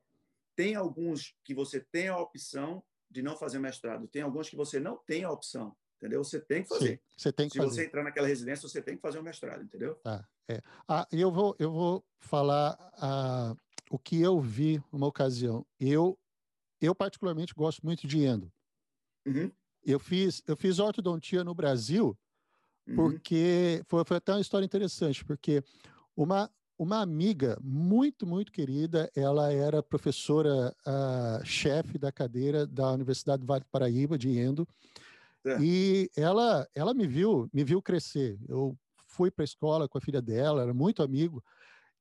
[0.55, 4.79] tem alguns que você tem a opção de não fazer mestrado, tem alguns que você
[4.79, 5.77] não tem a opção.
[6.01, 6.25] Entendeu?
[6.25, 6.89] Você tem que fazer.
[6.89, 7.71] Sim, você tem que Se fazer.
[7.71, 9.95] você entrar naquela residência, você tem que fazer o um mestrado, entendeu?
[9.97, 10.27] Tá.
[10.49, 10.63] É.
[10.89, 13.55] Ah, eu vou, eu vou falar ah,
[13.91, 15.65] o que eu vi uma ocasião.
[15.79, 16.19] Eu,
[16.81, 18.51] eu particularmente gosto muito de endo.
[19.27, 19.53] Uhum.
[19.85, 22.19] Eu fiz, eu fiz ortodontia no Brasil
[22.91, 22.97] Uhum.
[22.97, 25.63] porque foi, foi até uma história interessante, porque
[26.17, 33.41] uma, uma amiga muito, muito querida, ela era professora uh, chefe da cadeira da Universidade
[33.41, 34.67] do Vale do Paraíba, de Endo,
[35.45, 35.59] é.
[35.61, 38.39] e ela, ela me viu, me viu crescer.
[38.49, 38.77] Eu
[39.07, 41.43] fui para a escola com a filha dela, era muito amigo,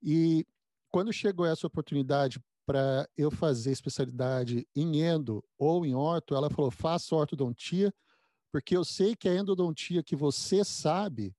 [0.01, 0.45] e
[0.89, 6.69] quando chegou essa oportunidade para eu fazer especialidade em endo ou em orto, ela falou,
[6.69, 7.93] faça ortodontia,
[8.51, 11.35] porque eu sei que a endodontia que você sabe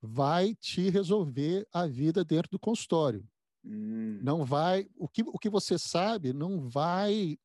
[0.00, 3.24] vai te resolver a vida dentro do consultório.
[3.64, 4.20] Hum.
[4.22, 7.38] Não vai, o que, o que você sabe não vai,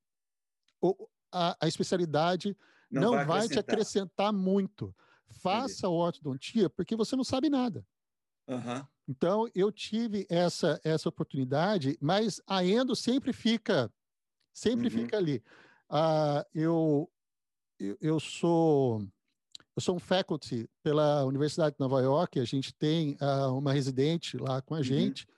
[1.32, 2.56] a, a especialidade
[2.90, 4.96] não, não vai, vai te acrescentar muito.
[5.42, 5.94] Faça Entendi.
[5.94, 7.86] ortodontia porque você não sabe nada.
[8.48, 8.86] Uhum.
[9.08, 13.92] Então, eu tive essa, essa oportunidade, mas a endo sempre fica,
[14.54, 14.92] sempre uhum.
[14.92, 15.44] fica ali.
[15.90, 17.12] Uh, eu,
[17.80, 19.02] eu, eu sou
[19.76, 24.36] eu sou um faculty pela Universidade de Nova York, a gente tem uh, uma residente
[24.36, 24.84] lá com a uhum.
[24.84, 25.28] gente.
[25.28, 25.38] Uhum.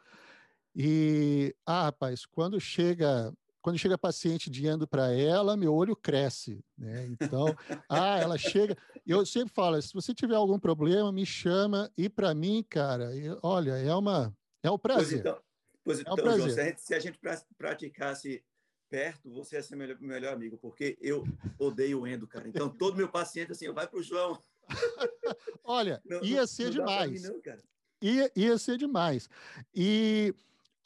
[0.78, 3.34] E, ah, rapaz, quando chega
[3.70, 7.06] quando chega paciente dizendo para ela, meu olho cresce, né?
[7.06, 7.46] Então,
[7.88, 8.76] ah, ela chega.
[9.06, 11.92] Eu sempre falo, se você tiver algum problema, me chama.
[11.96, 15.22] E para mim, cara, eu, olha, é uma é um prazer.
[15.22, 15.42] Pois então,
[15.84, 16.40] pois então é um prazer.
[16.40, 17.20] João, se a gente, se a gente
[17.56, 18.44] praticasse
[18.90, 21.24] perto, você é seu melhor, melhor amigo, porque eu
[21.60, 22.48] odeio o endo, cara.
[22.48, 24.42] Então, todo meu paciente, assim, vai para o João.
[25.64, 27.22] Olha, não, ia ser não demais.
[27.22, 27.58] Mim, não,
[28.02, 29.30] ia, ia ser demais.
[29.76, 30.34] E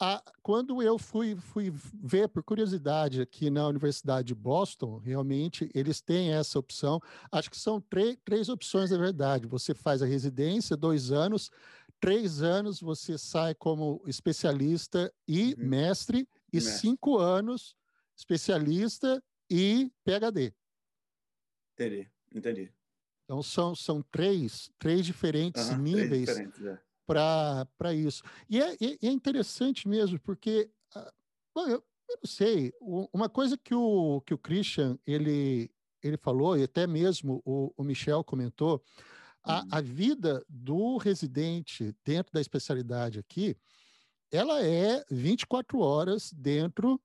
[0.00, 6.00] a, quando eu fui, fui ver, por curiosidade, aqui na Universidade de Boston, realmente eles
[6.00, 7.00] têm essa opção.
[7.30, 7.80] Acho que são
[8.24, 9.46] três opções, na verdade.
[9.46, 11.50] Você faz a residência, dois anos,
[12.00, 15.68] três anos você sai como especialista e uhum.
[15.68, 16.80] mestre, e mestre.
[16.80, 17.76] cinco anos
[18.16, 20.52] especialista e PhD.
[21.74, 22.72] Entendi, entendi.
[23.24, 26.78] Então são, são três, três diferentes uhum, níveis é.
[27.06, 28.22] Para isso.
[28.48, 31.12] E é, é, interessante mesmo, porque uh,
[31.54, 35.70] bom, eu, eu, não sei, uma coisa que o, que o Christian ele,
[36.02, 38.82] ele falou, e até mesmo o, o Michel comentou,
[39.42, 39.68] a, uhum.
[39.70, 43.56] a vida do residente dentro da especialidade aqui,
[44.30, 47.00] ela é 24 horas dentro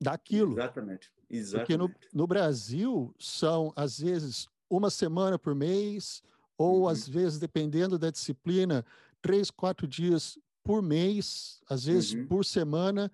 [0.00, 0.52] daquilo.
[0.52, 1.12] Exatamente.
[1.28, 1.66] Exatamente.
[1.66, 6.22] Porque no, no Brasil são, às vezes, uma semana por mês,
[6.56, 6.88] ou uhum.
[6.88, 8.84] às vezes, dependendo da disciplina,
[9.20, 12.26] três, quatro dias por mês, às vezes uhum.
[12.26, 13.10] por semana.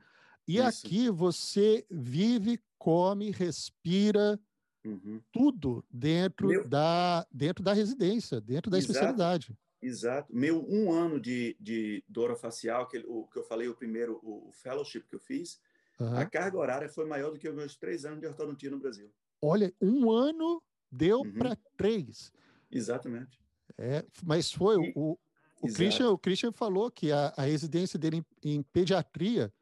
[0.46, 0.86] E Isso.
[0.86, 4.38] aqui você vive, come, respira,
[4.84, 5.20] uhum.
[5.32, 6.68] tudo dentro, Meu...
[6.68, 8.92] da, dentro da residência, dentro da Exato.
[8.92, 9.58] especialidade.
[9.82, 10.34] Exato.
[10.34, 14.48] Meu um ano de, de dor facial, que, o, que eu falei, o primeiro, o,
[14.48, 15.60] o fellowship que eu fiz,
[15.98, 16.16] Uhum.
[16.16, 19.10] A carga horária foi maior do que os meus três anos de ortodontia no Brasil.
[19.40, 21.32] Olha, um ano deu uhum.
[21.32, 22.32] para três.
[22.70, 23.40] Exatamente.
[23.78, 25.18] É, mas foi e, o,
[25.60, 29.52] o Christian, o Christian falou que a, a residência dele em, em, pediatria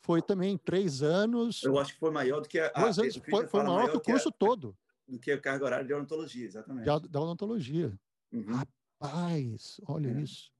[0.00, 1.62] foi também três anos.
[1.62, 2.68] Eu acho que foi maior do que a.
[2.70, 4.76] Dois anos, foi, foi maior, maior, que o curso que a, todo.
[5.06, 6.86] Do que a carga horária de odontologia, exatamente.
[6.86, 7.92] Da, da odontologia.
[8.32, 8.64] Uhum.
[9.00, 10.22] Rapaz, olha é.
[10.22, 10.52] isso.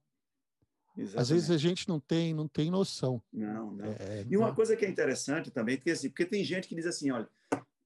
[0.97, 1.21] Exatamente.
[1.21, 3.21] Às vezes a gente não tem, não tem noção.
[3.33, 3.85] Não, não.
[3.85, 4.55] É, e uma não.
[4.55, 7.29] coisa que é interessante também, porque, assim, porque tem gente que diz assim, olha,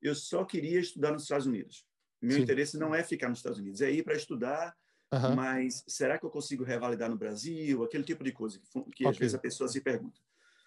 [0.02, 1.86] eu só queria estudar nos Estados Unidos.
[2.20, 2.42] Meu Sim.
[2.42, 4.76] interesse não é ficar nos Estados Unidos, é ir para estudar,
[5.12, 5.34] uhum.
[5.34, 7.82] mas será que eu consigo revalidar no Brasil?
[7.82, 9.06] Aquele tipo de coisa que, que okay.
[9.08, 10.20] às vezes a pessoa se pergunta.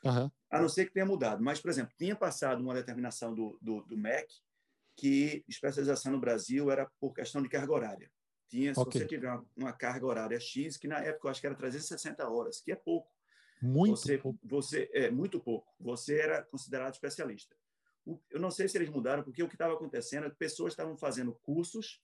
[0.04, 0.32] Uhum.
[0.50, 1.44] A não ser que tenha mudado.
[1.44, 4.34] Mas, por exemplo, tinha passado uma determinação do, do, do MEC
[4.96, 8.12] que especialização no Brasil era por questão de carga horária.
[8.50, 9.02] Tinha, se okay.
[9.02, 12.30] você tiver uma, uma, carga horária X, que na época eu acho que era 360
[12.30, 13.10] horas, que é pouco.
[13.62, 14.40] Muito você, pouco.
[14.44, 15.74] Você, é, muito pouco.
[15.80, 17.56] Você era considerado especialista.
[18.06, 20.74] O, eu não sei se eles mudaram, porque o que estava acontecendo é que pessoas
[20.74, 22.02] estavam fazendo cursos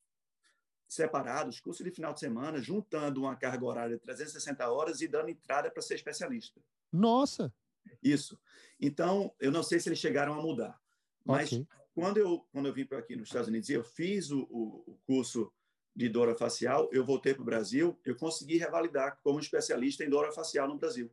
[0.88, 5.30] separados, curso de final de semana, juntando uma carga horária de 360 horas e dando
[5.30, 6.62] entrada para ser especialista.
[6.92, 7.54] Nossa!
[8.02, 8.40] Isso.
[8.80, 10.80] Então, eu não sei se eles chegaram a mudar,
[11.26, 11.68] mas okay.
[11.94, 14.98] quando, eu, quando eu vim para aqui nos Estados Unidos e eu fiz o, o,
[15.06, 15.52] curso
[15.96, 20.32] de dor facial, eu voltei para o Brasil, eu consegui revalidar como especialista em dor
[20.32, 21.12] facial no Brasil.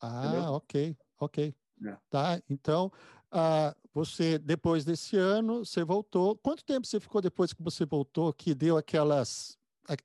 [0.00, 0.52] Ah, Entendeu?
[0.52, 1.54] ok, ok.
[1.86, 1.96] É.
[2.10, 2.92] Tá, então,
[3.30, 6.36] ah, você, depois desse ano, você voltou.
[6.36, 9.58] Quanto tempo você ficou depois que você voltou que deu aquelas,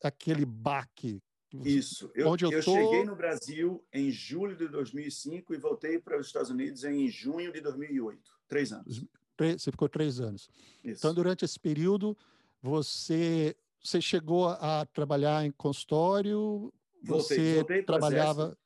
[0.04, 1.22] aquele baque?
[1.64, 2.12] Isso.
[2.14, 2.74] Eu, Onde eu, eu tô...
[2.74, 7.52] cheguei no Brasil em julho de 2005 e voltei para os Estados Unidos em junho
[7.52, 8.22] de 2008.
[8.48, 9.04] Três anos.
[9.38, 10.50] Você ficou três anos.
[10.84, 11.00] Isso.
[11.00, 12.16] Então, durante esse período,
[12.62, 16.72] você, você chegou a trabalhar em consultório?
[17.02, 18.58] Voltei, você voltei trabalhava.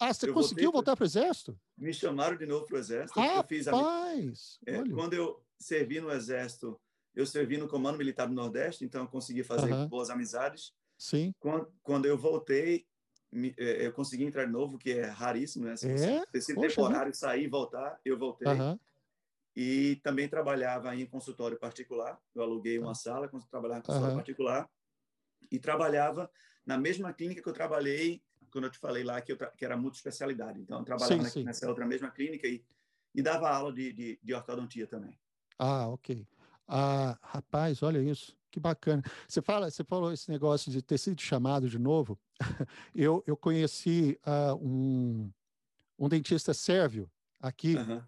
[0.00, 1.60] Ah, você eu conseguiu voltar para o Exército?
[1.76, 3.20] Me chamaram de novo para o Exército.
[3.20, 3.72] Rapaz, eu fiz a...
[4.66, 6.80] é, quando eu servi no Exército,
[7.14, 9.88] eu servi no Comando Militar do Nordeste, então eu consegui fazer uh -huh.
[9.88, 10.72] boas amizades.
[10.96, 11.34] Sim.
[11.38, 12.86] Quando, quando eu voltei,
[13.30, 15.76] me, é, eu consegui entrar de novo, que é raríssimo, né?
[15.76, 16.24] Se é?
[16.32, 18.48] Esse temporário, sair e voltar, eu voltei.
[18.48, 18.80] Uh -huh.
[19.54, 22.18] E também trabalhava em consultório particular.
[22.34, 24.16] Eu aluguei uma sala, trabalhava em consultório uh -huh.
[24.16, 24.70] particular.
[25.50, 26.30] E trabalhava
[26.64, 29.76] na mesma clínica que eu trabalhei quando eu te falei lá que, eu que era
[29.92, 31.44] especialidade Então, eu trabalhava sim, sim.
[31.44, 32.64] nessa outra mesma clínica e,
[33.14, 35.18] e dava aula de, de, de ortodontia também.
[35.58, 36.26] Ah, ok.
[36.66, 39.02] Ah, rapaz, olha isso, que bacana.
[39.28, 42.18] Você fala, você falou esse negócio de ter sido chamado de novo.
[42.94, 45.30] eu, eu conheci uh, um,
[45.98, 47.10] um dentista sérvio
[47.40, 47.76] aqui.
[47.76, 48.02] Uhum.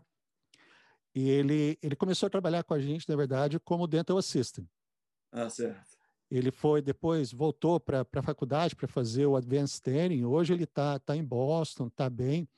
[1.15, 4.67] E ele, ele começou a trabalhar com a gente, na verdade, como dental assistant.
[5.31, 6.02] Ah, certo.
[6.33, 10.25] Ele foi depois voltou para a faculdade para fazer o Advanced Training.
[10.25, 12.49] Hoje ele está tá em Boston, está bem.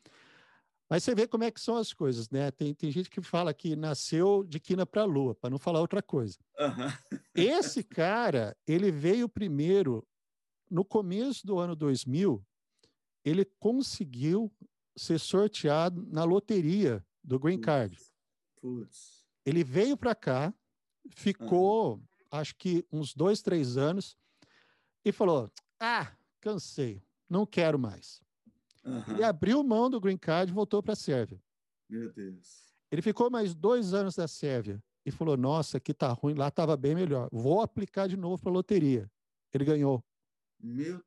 [0.88, 2.52] Mas você vê como é que são as coisas, né?
[2.52, 5.80] Tem, tem gente que fala que nasceu de quina para a lua, para não falar
[5.80, 6.38] outra coisa.
[6.56, 7.18] Uhum.
[7.34, 10.06] Esse cara, ele veio primeiro
[10.70, 12.46] no começo do ano 2000,
[13.24, 14.52] ele conseguiu
[14.96, 17.98] ser sorteado na loteria do Green Card.
[18.60, 19.26] Putz.
[19.44, 20.54] Ele veio para cá,
[21.10, 22.02] ficou uhum
[22.34, 24.16] acho que uns dois, três anos,
[25.04, 28.22] e falou: Ah, cansei, não quero mais.
[28.84, 29.02] Uhum.
[29.08, 31.40] Ele abriu mão do green card e voltou para a Sérvia.
[31.88, 32.74] Meu Deus.
[32.90, 36.76] Ele ficou mais dois anos na Sérvia e falou: Nossa, aqui tá ruim, lá estava
[36.76, 37.28] bem melhor.
[37.32, 39.10] Vou aplicar de novo para a loteria.
[39.52, 40.04] Ele ganhou.
[40.60, 41.02] Meu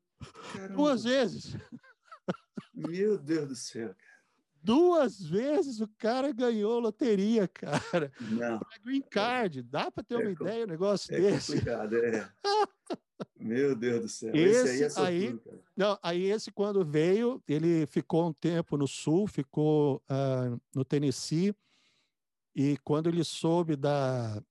[0.52, 0.74] caramba.
[0.74, 1.56] Duas vezes.
[2.74, 4.17] Meu Deus do céu, cara.
[4.62, 8.12] Duas vezes o cara ganhou loteria, cara.
[8.20, 8.58] Não.
[8.58, 9.62] Pra green card.
[9.62, 11.52] Dá para ter é uma ideia um negócio é desse?
[11.52, 12.30] Complicado, é.
[13.38, 14.34] Meu Deus do céu.
[14.34, 15.40] Esse, esse aí, é aí,
[15.76, 21.54] não, aí esse quando veio, ele ficou um tempo no sul, ficou uh, no Tennessee,
[22.54, 24.42] e quando ele soube da,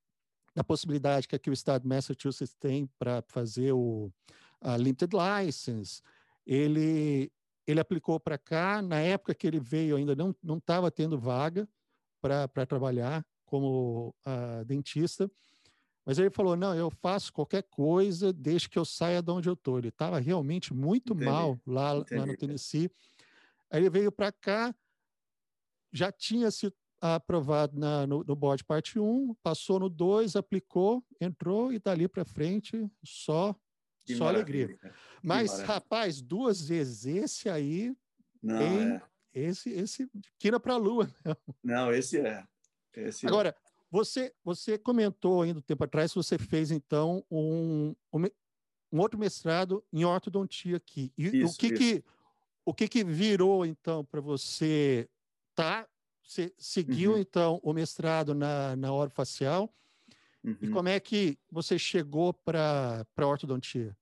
[0.56, 4.12] da possibilidade que aqui o estado de Massachusetts tem para fazer o
[4.60, 6.02] a limited license,
[6.46, 7.32] ele
[7.68, 11.68] ele aplicou para cá, na época que ele veio ainda não estava tendo vaga
[12.22, 15.30] para trabalhar como uh, dentista,
[16.06, 19.54] mas ele falou, não, eu faço qualquer coisa desde que eu saia de onde eu
[19.54, 19.78] estou.
[19.78, 21.30] Ele estava realmente muito Entendi.
[21.30, 22.90] mal lá, lá no Tennessee.
[23.70, 24.74] Aí ele veio para cá,
[25.92, 31.74] já tinha sido aprovado na, no, no board parte 1, passou no 2, aplicou, entrou
[31.74, 33.54] e dali para frente só
[34.08, 34.80] que Só alegria.
[35.22, 37.06] Mas, rapaz, duas vezes.
[37.06, 37.94] Esse aí.
[38.42, 39.02] Não, tem, é.
[39.34, 41.14] Esse, esse tira para a lua.
[41.62, 42.44] Não, esse é.
[42.96, 43.30] Esse é.
[43.30, 43.56] Agora, é.
[43.92, 48.24] você, você comentou ainda um tempo atrás que você fez, então, um, um,
[48.94, 51.12] um outro mestrado em ortodontia aqui.
[51.18, 51.76] E isso, o, que, isso.
[51.76, 52.04] que,
[52.66, 55.10] o que, que virou, então, para você.
[55.54, 55.86] Tá?
[56.24, 57.18] Você seguiu, uhum.
[57.18, 59.74] então, o mestrado na, na orofacial facial
[60.48, 60.58] Uhum.
[60.62, 63.98] E como é que você chegou para a ortodontia?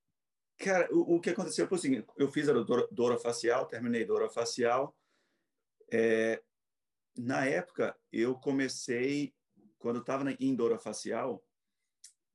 [0.60, 2.54] Cara, o, o, que aconteceu foi o seguinte: eu fiz a
[2.92, 4.96] dor facial, terminei dor facial.
[5.92, 6.44] É,
[7.18, 9.34] na época, eu comecei,
[9.80, 11.44] quando eu estava em dor facial,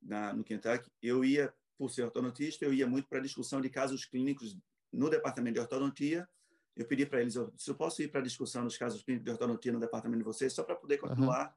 [0.01, 4.03] na, no Kentucky, eu ia, por ser ortodontista, eu ia muito para discussão de casos
[4.03, 4.57] clínicos
[4.91, 6.27] no departamento de ortodontia.
[6.75, 9.31] Eu pedi para eles, se eu posso ir para a discussão dos casos clínicos de
[9.31, 11.53] ortodontia no departamento de vocês, só para poder continuar uhum.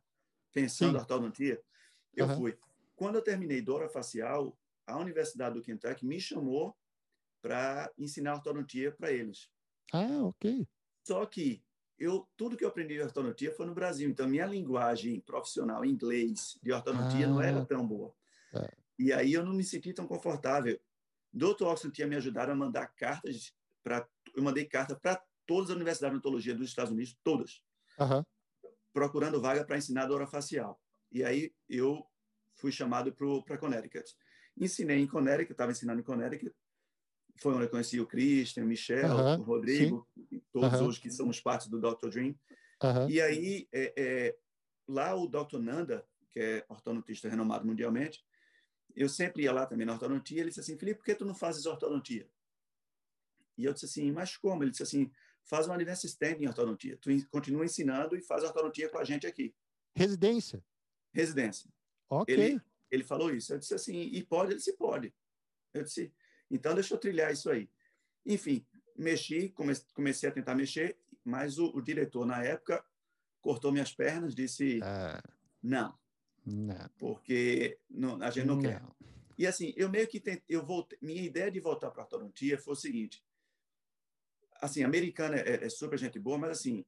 [0.52, 0.98] pensando Sim.
[0.98, 1.60] ortodontia.
[2.16, 2.36] Eu uhum.
[2.36, 2.58] fui.
[2.96, 4.56] Quando eu terminei Dora Facial,
[4.86, 6.76] a Universidade do Kentucky me chamou
[7.42, 9.50] para ensinar ortodontia para eles.
[9.92, 10.66] Ah, ok.
[11.06, 11.62] Só que
[11.98, 16.58] eu tudo que eu aprendi de ortodontia foi no Brasil, então minha linguagem profissional, inglês,
[16.62, 17.28] de ortodontia ah.
[17.28, 17.66] não era ah.
[17.66, 18.14] tão boa.
[18.54, 18.70] É.
[18.98, 20.78] E aí eu não me senti tão confortável.
[21.32, 21.64] Dr.
[21.64, 23.52] Oxon tinha me ajudado a mandar cartas
[23.82, 27.62] para eu mandei carta para todas as universidades de odontologia dos Estados Unidos, todas,
[28.92, 30.80] procurando vaga para ensinar dor facial.
[31.14, 32.04] E aí eu
[32.56, 33.14] fui chamado
[33.46, 34.04] para Connecticut.
[34.56, 36.52] ensinei em Connecticut, estava ensinando em Connecticut,
[37.36, 40.08] foi onde eu conheci o Christian, o Michel, uh -huh, o Rodrigo,
[40.52, 40.86] todos uh -huh.
[40.88, 42.08] hoje que somos parte do Dr.
[42.08, 42.30] Dream.
[42.82, 43.10] Uh -huh.
[43.10, 44.36] E aí, é, é,
[44.88, 45.58] lá o Dr.
[45.58, 48.24] Nanda, que é ortodontista renomado mundialmente,
[48.94, 51.34] eu sempre ia lá também na ortodontia, ele disse assim, Felipe, por que tu não
[51.34, 52.28] fazes ortodontia?
[53.56, 54.62] E eu disse assim, mas como?
[54.62, 55.10] Ele disse assim,
[55.44, 56.96] faz uma advanced stand em ortodontia.
[57.00, 59.54] Tu continua ensinando e faz ortodontia com a gente aqui.
[59.96, 60.64] Residência?
[61.14, 61.70] Residência.
[62.10, 62.34] Ok.
[62.34, 62.60] Ele,
[62.90, 63.54] ele falou isso.
[63.54, 64.50] Eu disse assim, e pode?
[64.50, 65.14] Ele disse, pode.
[65.72, 66.12] Eu disse,
[66.50, 67.70] então deixa eu trilhar isso aí.
[68.26, 69.54] Enfim, mexi,
[69.94, 72.84] comecei a tentar mexer, mas o, o diretor, na época,
[73.40, 75.22] cortou minhas pernas, disse, ah,
[75.62, 75.96] não,
[76.44, 78.82] não, porque não, a gente não, não, quer.
[79.36, 82.58] E assim, eu meio que tentei, eu voltei, minha ideia de voltar para a ortodontia
[82.58, 83.24] foi o seguinte,
[84.60, 86.84] assim, americana é, é, super gente boa, mas assim,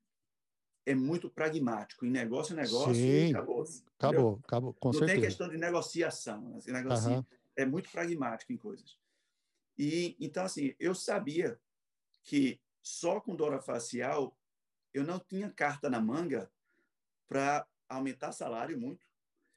[0.86, 2.06] é muito pragmático.
[2.06, 3.34] Em negócio é negócio Sim.
[3.34, 3.64] acabou.
[3.98, 5.12] Acabou, acabou, com Não certeza.
[5.12, 6.56] tem questão de negociação.
[6.56, 7.26] Assim, negocia,
[7.56, 8.96] É muito pragmático em coisas.
[9.76, 11.58] E então, assim, eu sabia
[12.22, 14.38] que só com dora facial
[14.94, 16.50] eu não tinha carta na manga
[17.26, 19.04] para aumentar salário muito.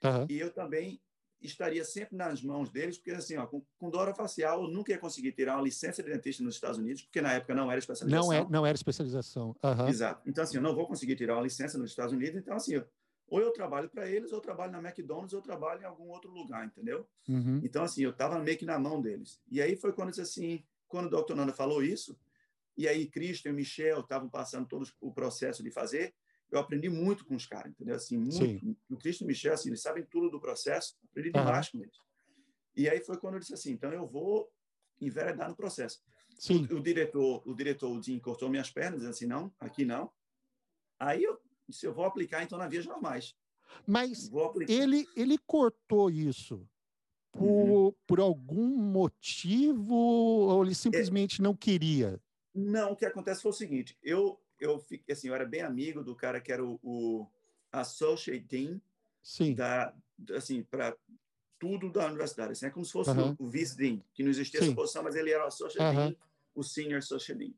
[0.03, 0.25] Uhum.
[0.27, 0.99] E eu também
[1.41, 4.97] estaria sempre nas mãos deles, porque assim, ó, com, com dora facial eu nunca ia
[4.97, 8.27] conseguir tirar uma licença de dentista nos Estados Unidos, porque na época não era especialização.
[8.27, 9.55] Não, é, não era especialização.
[9.63, 9.87] Uhum.
[9.87, 10.21] Exato.
[10.27, 12.85] Então, assim, eu não vou conseguir tirar uma licença nos Estados Unidos, então, assim, eu,
[13.27, 16.09] ou eu trabalho para eles, ou eu trabalho na McDonald's, ou eu trabalho em algum
[16.09, 17.07] outro lugar, entendeu?
[17.27, 17.61] Uhum.
[17.63, 19.39] Então, assim, eu estava meio que na mão deles.
[19.49, 21.35] E aí foi quando, assim, quando o Dr.
[21.35, 22.19] Nanda falou isso,
[22.75, 26.13] e aí Christian e Michel estavam passando todo o processo de fazer,
[26.51, 27.95] eu aprendi muito com os caras, entendeu?
[27.95, 28.33] Assim, muito.
[28.33, 28.75] Sim.
[28.89, 31.79] O Christian e o Michel, assim, eles sabem tudo do processo, aprendi demais uhum.
[31.79, 31.97] com eles.
[32.75, 34.51] E aí foi quando eu disse assim, então eu vou
[35.01, 36.01] enveredar no processo.
[36.37, 36.67] Sim.
[36.71, 40.11] O, o diretor, o diretor, o Jim, cortou minhas pernas, disse assim, não, aqui não.
[40.99, 43.35] Aí eu disse, eu vou aplicar então na vias normais.
[43.85, 44.31] Mas
[44.67, 46.67] ele, ele cortou isso
[47.31, 47.93] por, uhum.
[48.07, 52.19] por algum motivo ou ele simplesmente é, não queria?
[52.53, 56.03] Não, o que acontece foi o seguinte, eu, eu, fiquei, assim, eu era bem amigo
[56.03, 57.27] do cara que era o, o
[57.71, 58.79] Associate Dean
[59.21, 59.53] Sim.
[59.53, 59.93] da,
[60.35, 60.95] assim, para
[61.57, 62.53] tudo da universidade.
[62.53, 63.35] Assim, é como se fosse uhum.
[63.39, 64.67] o, o vice-dean, que não existia Sim.
[64.67, 66.07] essa posição, mas ele era o associate uhum.
[66.07, 66.15] dean,
[66.55, 67.53] o senior associate dean.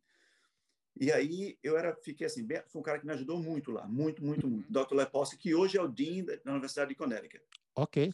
[0.99, 3.87] E aí eu era, fiquei assim, bem, foi um cara que me ajudou muito lá,
[3.87, 4.67] muito, muito, muito.
[4.67, 4.85] Uhum.
[4.85, 4.95] Dr.
[4.95, 7.43] Leposki, que hoje é o dean da Universidade de Connecticut.
[7.75, 8.13] Ok.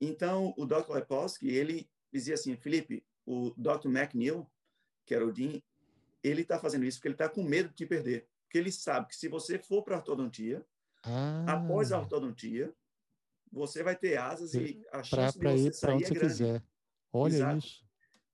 [0.00, 0.92] Então, o Dr.
[0.92, 3.88] Leposki, ele dizia assim, Felipe, o Dr.
[3.88, 4.46] McNeil,
[5.04, 5.60] que era o dean,
[6.22, 8.28] ele está fazendo isso porque ele está com medo de te perder.
[8.44, 10.66] Porque ele sabe que se você for para a ortodontia,
[11.04, 11.44] ah.
[11.46, 12.74] após a ortodontia,
[13.52, 16.08] você vai ter asas e a chance pra, pra de você ir sair onde é
[16.08, 16.32] você grande.
[16.32, 16.64] quiser.
[17.12, 17.58] Olha Exato.
[17.58, 17.84] isso.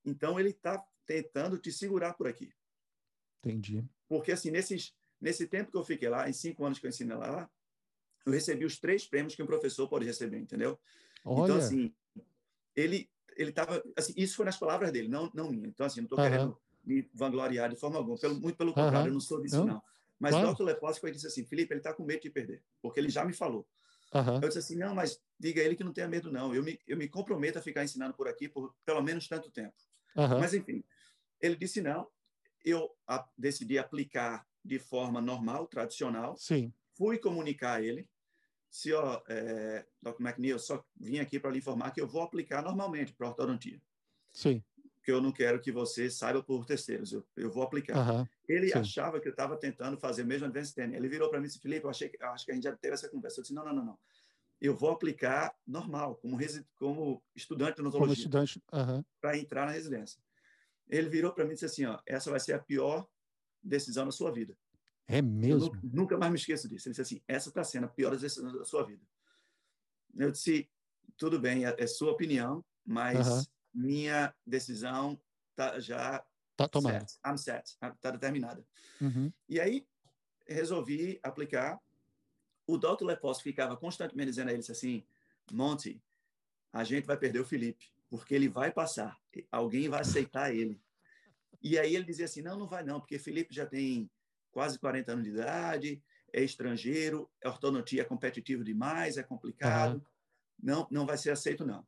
[0.05, 2.53] Então ele está tentando te segurar por aqui.
[3.39, 3.85] Entendi.
[4.09, 7.17] Porque assim nesses nesse tempo que eu fiquei lá, em cinco anos que eu ensinei
[7.17, 7.51] lá,
[8.25, 10.79] eu recebi os três prêmios que um professor pode receber, entendeu?
[11.25, 11.45] Olha.
[11.45, 11.95] Então assim
[12.75, 15.69] ele ele estava assim isso foi nas palavras dele, não não minha.
[15.69, 16.31] Então assim não estou Aham.
[16.31, 19.67] querendo me vangloriar de forma alguma, pelo, muito pelo contrário, eu não sou disso Não.
[19.67, 19.83] não.
[20.19, 20.55] Mas Claro.
[20.55, 20.63] Dr.
[20.63, 23.35] Leposse foi disse assim, Felipe, ele está com medo de perder, porque ele já me
[23.35, 23.69] falou.
[24.43, 26.55] Eu disse assim, não, mas diga a ele que não tenha medo, não.
[26.55, 29.75] Eu me, eu me comprometo a ficar ensinando por aqui por pelo menos tanto tempo.
[30.41, 30.83] Mas, enfim,
[31.41, 32.09] ele disse não.
[32.65, 36.37] Eu a, decidi aplicar de forma normal, tradicional.
[36.37, 36.73] Sim.
[36.97, 38.09] Fui comunicar a ele.
[38.71, 40.21] Se, ó, é, Dr.
[40.21, 43.81] McNeil, só vim aqui para lhe informar que eu vou aplicar normalmente para ortodontia.
[44.33, 44.63] Sim.
[45.07, 47.13] Porque eu não quero que você saiba por terceiros.
[47.13, 47.97] Eu, eu vou aplicar.
[47.97, 48.29] Aham.
[48.49, 48.79] Ele Sim.
[48.81, 50.97] achava que eu estava tentando fazer mesmo advanced standing.
[50.97, 52.65] Ele virou para mim e disse, Felipe, eu, achei, que- eu acho que a gente
[52.65, 53.39] já teve essa conversa.
[53.39, 53.99] Eu disse, não, não, não, não.
[54.61, 56.37] Eu vou aplicar normal, como,
[56.75, 58.61] como estudante de Como odontologia, estudante.
[58.73, 59.05] Aham.
[59.21, 60.21] para entrar na residência.
[60.89, 63.09] Ele virou para mim e disse assim, ó, essa vai ser a pior
[63.63, 64.59] decisão da sua vida.
[65.07, 65.71] É mesmo?
[65.85, 66.89] nu- nunca mais me esqueço disso.
[66.89, 69.07] Ele disse assim, essa está sendo a pior decisão da sua vida.
[70.19, 70.69] Eu disse,
[71.17, 73.45] tudo bem, é, é sua opinião, mas Aham.
[73.77, 75.21] Minha decisão
[75.55, 76.25] tá já
[76.57, 77.07] Tá tomado.
[77.07, 77.21] set.
[77.27, 77.77] I'm set.
[77.95, 78.67] Está determinada.
[79.01, 79.31] Uhum.
[79.49, 79.87] E aí
[80.49, 81.79] resolvi aplicar.
[82.67, 83.05] O Dr.
[83.05, 85.05] Lepos ficava constantemente dizendo a ele assim:
[85.53, 86.03] Monty,
[86.73, 89.19] a gente vai perder o Felipe, porque ele vai passar,
[89.53, 90.81] alguém vai aceitar ele.
[91.63, 94.11] E aí ele dizia assim: não, não vai não, porque Felipe já tem
[94.51, 96.03] quase 40 anos de idade,
[96.33, 100.05] é estrangeiro, a ortodontia é competitivo demais, é complicado,
[100.61, 101.87] não, não vai ser aceito não.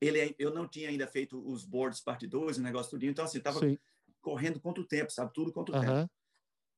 [0.00, 3.38] Ele, eu não tinha ainda feito os boards parte 2, o negócio tudinho, então assim,
[3.38, 3.78] estava Sim.
[4.20, 5.32] correndo contra o tempo, sabe?
[5.32, 5.92] Tudo contra o tempo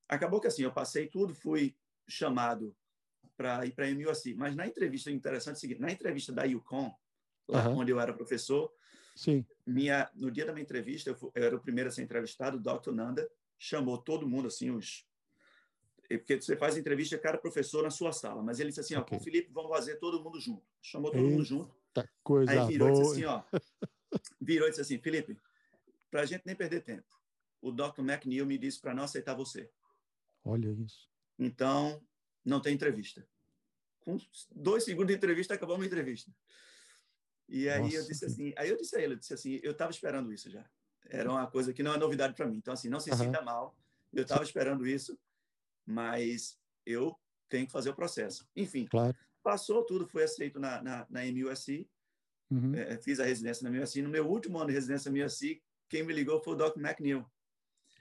[0.09, 1.77] acabou que assim, eu passei tudo, fui
[2.09, 2.77] chamado
[3.37, 4.35] para ir para a MUSC.
[4.35, 6.93] Mas na entrevista, interessante é o seguinte, na entrevista da UConn,
[7.49, 8.73] lá onde eu era professor,
[9.15, 9.45] Sim.
[9.67, 12.57] minha, no dia da minha entrevista, eu, fu- eu era o primeiro a ser entrevistado,
[12.59, 12.93] o Dr.
[12.93, 13.29] Nanda
[13.59, 15.07] chamou todo mundo, assim, os...
[16.09, 19.01] é Porque você faz entrevista, cada professor na sua sala, mas ele disse assim, ó,
[19.01, 19.17] Ok.
[19.17, 20.65] com o Felipe, vamos fazer todo mundo junto.
[20.81, 21.75] Chamou todo mundo junto.
[22.01, 23.01] Eita, coisa Aí virou boa.
[23.01, 23.43] e disse assim, ó.
[24.41, 25.39] Virou e disse assim, Felipe,
[26.11, 27.07] para a gente nem perder tempo,
[27.61, 28.01] o Dr.
[28.01, 29.71] McNeil me disse para não aceitar você.
[30.45, 31.09] Olha isso.
[31.39, 32.03] Então,
[32.45, 33.27] não tem entrevista.
[34.01, 34.19] Com
[34.55, 36.31] dois segundos de entrevista, acabou uma entrevista.
[37.49, 39.73] E aí Nossa, eu disse assim, aí eu disse a ele, eu disse assim, eu
[39.73, 40.65] estava esperando isso já.
[41.09, 42.57] Era uma coisa que não é novidade para mim.
[42.57, 43.77] Então assim, não se sinta mal.
[44.13, 45.19] Eu estava esperando isso,
[45.85, 47.17] mas eu
[47.49, 48.49] tenho que fazer o processo.
[48.57, 49.17] Enfim, Claro.
[49.47, 51.89] Passou tudo, foi aceito na, na, na MUSC,
[52.51, 52.75] Uhum.
[52.75, 54.03] eh, fiz a residência na MUSC.
[54.03, 56.81] No meu último ano de residência na MUSC, quem me ligou foi o Dr.
[56.81, 57.25] McNeil.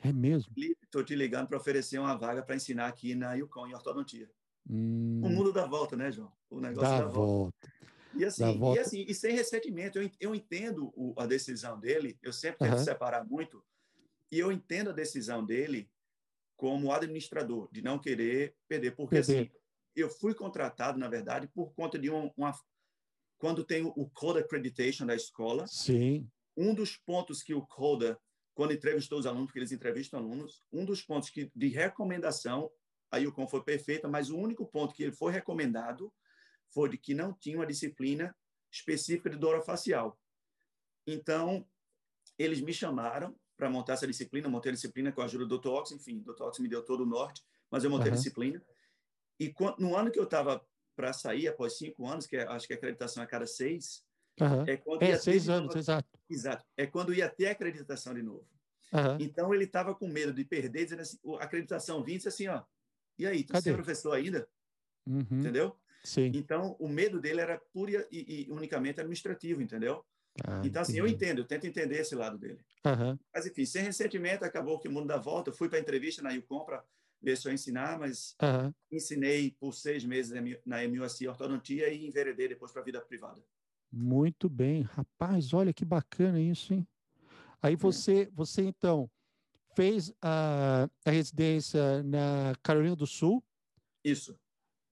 [0.01, 0.51] É mesmo.
[0.83, 4.27] Estou te ligando para oferecer uma vaga para ensinar aqui na Yukon, em ortodontia.
[4.67, 6.31] Hum, O mundo dá volta, né, João?
[6.49, 7.31] O negócio dá dá, volta.
[7.31, 7.69] volta.
[8.15, 8.43] E assim,
[8.73, 12.73] e assim, e sem ressentimento, eu, eu entendo o- a decisão dele, eu sempre tento
[12.75, 12.83] Aham.
[12.83, 13.63] separar muito,
[14.31, 15.91] e eu entendo a decisão dele
[16.55, 19.41] como administrador, de não querer perder, porque Perder.
[19.41, 19.51] assim,
[19.95, 22.53] eu fui contratado, na verdade, por conta de um, uma...
[23.37, 26.29] Quando tem o- Code Accreditation da escola, Sim.
[26.55, 28.19] um dos pontos que o CODA,
[28.53, 32.71] quando entrevistou os alunos, porque eles entrevistam alunos, um dos pontos que, de recomendação,
[33.11, 36.11] a Yukon foi perfeita, mas o único ponto que ele foi recomendado
[36.73, 38.35] foi de que não tinha uma disciplina
[38.71, 40.19] específica de dor facial.
[41.07, 41.67] Então,
[42.37, 45.67] eles me chamaram para montar essa disciplina, montei a disciplina com a ajuda do Dr.
[45.69, 46.43] Ox, enfim, o Dr.
[46.43, 48.17] Ox me deu todo o norte, mas eu montei a Aham.
[48.17, 48.61] disciplina.
[49.39, 50.65] E no ano que eu estava
[50.95, 54.03] para sair, após cinco anos, que é- acho que a acreditação é a cada seis,
[54.39, 54.63] Aham.
[54.67, 56.07] é quando É, seis anos, novo- exato.
[56.29, 56.65] Exato.
[56.75, 58.47] É quando ia ter acreditação de novo.
[58.93, 59.17] Aham.
[59.19, 62.47] Então ele estava com medo de perder, dizendo assim, a acreditação vinha e disse assim,
[62.47, 62.63] ó,
[63.17, 63.69] e aí, tu Cadê?
[63.69, 64.47] é professor ainda?
[65.05, 65.25] Uhum.
[65.31, 65.77] Entendeu?
[66.03, 66.31] Sim.
[66.33, 70.03] Então o medo dele era pura e, e unicamente administrativo, entendeu?
[70.45, 72.59] Ah, então assim, eu entendo, eu tento entender esse lado dele.
[72.85, 73.17] Aham.
[73.33, 75.49] Mas enfim, sem ressentimento, acabou que o mundo dá volta.
[75.49, 76.83] Eu fui para a entrevista na Yukon para
[77.33, 78.75] se eu ensinar, mas Aham.
[78.91, 80.33] ensinei por seis meses
[80.65, 83.41] na MUSC ortodontia e enveredei depois para a vida privada.
[83.89, 84.81] Muito bem.
[84.81, 86.85] Rapaz, olha que bacana isso, hein?
[87.61, 89.09] Aí você, você então
[89.75, 93.43] fez a, a residência na Carolina do Sul
[94.03, 94.37] Isso.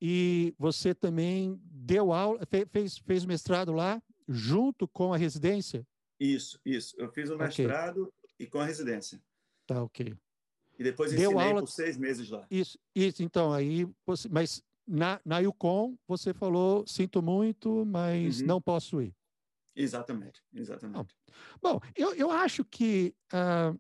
[0.01, 5.86] e você também deu aula, fe- fez, fez mestrado lá junto com a residência?
[6.19, 6.95] Isso, isso.
[6.97, 9.21] Eu fiz o mestrado e com a residência.
[9.65, 10.15] Tá, ok.
[10.78, 12.45] E depois Deu ensinei aula- por seis meses lá.
[12.49, 18.47] Isso, isso então, aí você, mas na, na Yukon você falou, sinto muito, mas Uhum.
[18.47, 19.15] não posso ir.
[19.76, 21.15] Exatamente, exatamente.
[21.61, 23.74] Bom, eu, eu acho que, ah,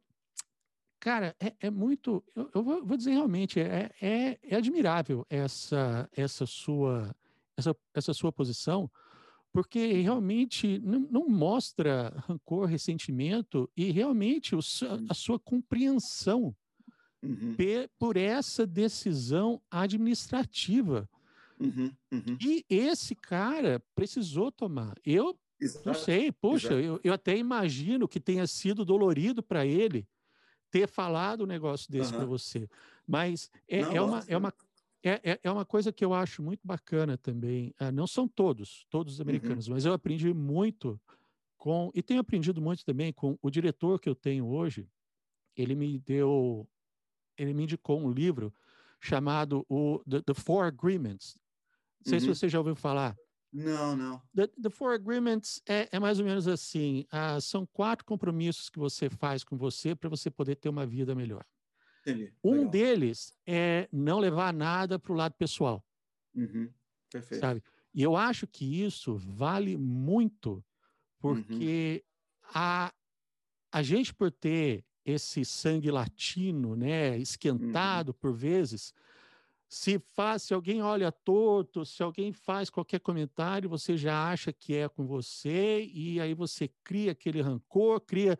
[0.99, 2.23] cara, é, é muito.
[2.35, 7.15] Eu, eu vou, vou dizer realmente, é, é, é admirável essa, essa, sua,
[7.57, 8.89] essa, essa sua posição,
[9.51, 14.59] porque realmente não, não mostra rancor, ressentimento e realmente o,
[15.09, 16.55] a sua compreensão
[17.23, 17.57] Uhum,
[17.97, 21.09] por essa decisão administrativa.
[21.59, 22.41] uhum, uhum.
[22.41, 24.95] E esse cara precisou tomar.
[25.05, 25.37] Eu
[25.85, 25.93] não Exato.
[25.93, 30.07] sei, poxa, eu, eu até imagino que tenha sido dolorido para ele
[30.71, 32.27] ter falado um negócio desse para Aham.
[32.27, 32.69] você.
[33.07, 34.53] Mas é, Não, é uma, é, uma,
[35.03, 37.73] é, é- é uma coisa que eu acho muito bacana também.
[37.79, 39.29] Ah, não são todos, todos os Uhum.
[39.29, 41.01] americanos, mas eu aprendi muito
[41.57, 41.91] com.
[41.95, 44.89] E tenho aprendido muito também com o diretor que eu tenho hoje.
[45.55, 46.67] Ele me deu.
[47.37, 48.53] Ele me indicou um livro
[49.01, 51.37] chamado o The, The Four Agreements.
[51.99, 52.19] Não sei Uhum.
[52.19, 53.15] se você já ouviu falar.
[53.51, 54.21] Não, não.
[54.35, 58.79] The, the Four Agreements é, é mais ou menos assim: ah, são quatro compromissos que
[58.79, 61.45] você faz com você para você poder ter uma vida melhor.
[62.01, 62.33] Entendi.
[62.43, 62.71] Um Legal.
[62.71, 65.85] deles é não levar nada para o lado pessoal,
[66.35, 66.73] Uhum,
[67.11, 67.39] Perfeito.
[67.39, 67.63] sabe?
[67.93, 70.65] E eu acho que isso vale muito,
[71.19, 72.03] porque
[72.53, 72.91] a,
[73.71, 78.93] a gente, por ter esse sangue latino, né, esquentado por vezes,
[79.67, 84.75] se faz, se alguém olha torto, se alguém faz qualquer comentário, você já acha que
[84.75, 88.37] é com você e aí você cria aquele rancor, cria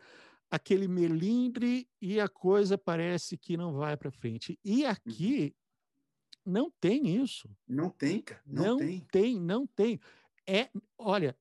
[0.48, 4.58] aquele melindre e a coisa parece que não vai para frente.
[4.64, 5.52] E aqui
[6.46, 7.50] não tem isso.
[7.66, 8.42] Não tem, cara.
[8.46, 9.00] Não, tem.
[9.10, 9.98] tem, não tem.
[10.46, 11.36] É, olha,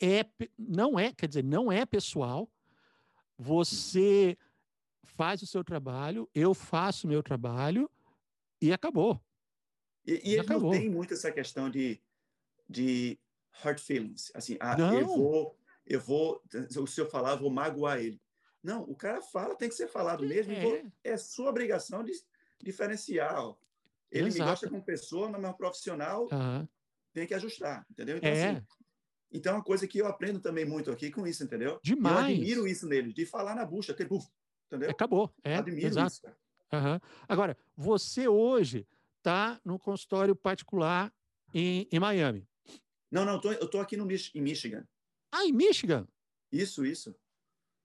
[0.00, 0.24] é,
[0.58, 2.50] não é, quer dizer, não é pessoal.
[3.40, 4.36] Você
[5.02, 7.90] faz o seu trabalho, eu faço o meu trabalho
[8.60, 9.18] e acabou.
[10.06, 10.70] E, e Já eles não acabou.
[10.72, 12.02] têm muito essa questão de,
[12.68, 13.18] de
[13.50, 14.30] hard feelings.
[14.34, 14.92] Assim, ah, Não.
[14.98, 16.42] eu vou, eu vou,
[16.86, 18.20] se eu falar, eu vou magoar ele.
[18.62, 20.52] Não, o cara fala, tem que ser falado mesmo.
[20.52, 20.60] e É.
[20.60, 22.12] vou- É sua obrigação de
[22.62, 23.40] diferenciar.
[23.42, 23.56] ó.
[24.10, 24.42] Ele Exato.
[24.44, 26.28] me gosta como pessoa, mas é um profissional,
[27.14, 28.18] tem que ajustar, entendeu?
[28.18, 28.66] Então, É, assim,
[29.32, 31.78] então é uma coisa que eu aprendo também muito aqui com isso, entendeu?
[31.82, 32.16] Demais.
[32.16, 34.26] Eu admiro isso nele, de falar na bucha, ter buf,
[34.66, 34.90] entendeu?
[34.90, 35.32] acabou.
[35.44, 36.12] É, admiro exato.
[36.12, 36.22] isso.
[36.72, 37.00] Aham.
[37.28, 38.86] Agora, você hoje
[39.18, 41.12] está num consultório particular
[41.52, 42.46] em, em Miami.
[43.10, 44.86] Não, não, eu tô, eu tô aqui no, em Michigan.
[45.32, 46.06] Ah, em Michigan?
[46.52, 47.14] Isso, isso.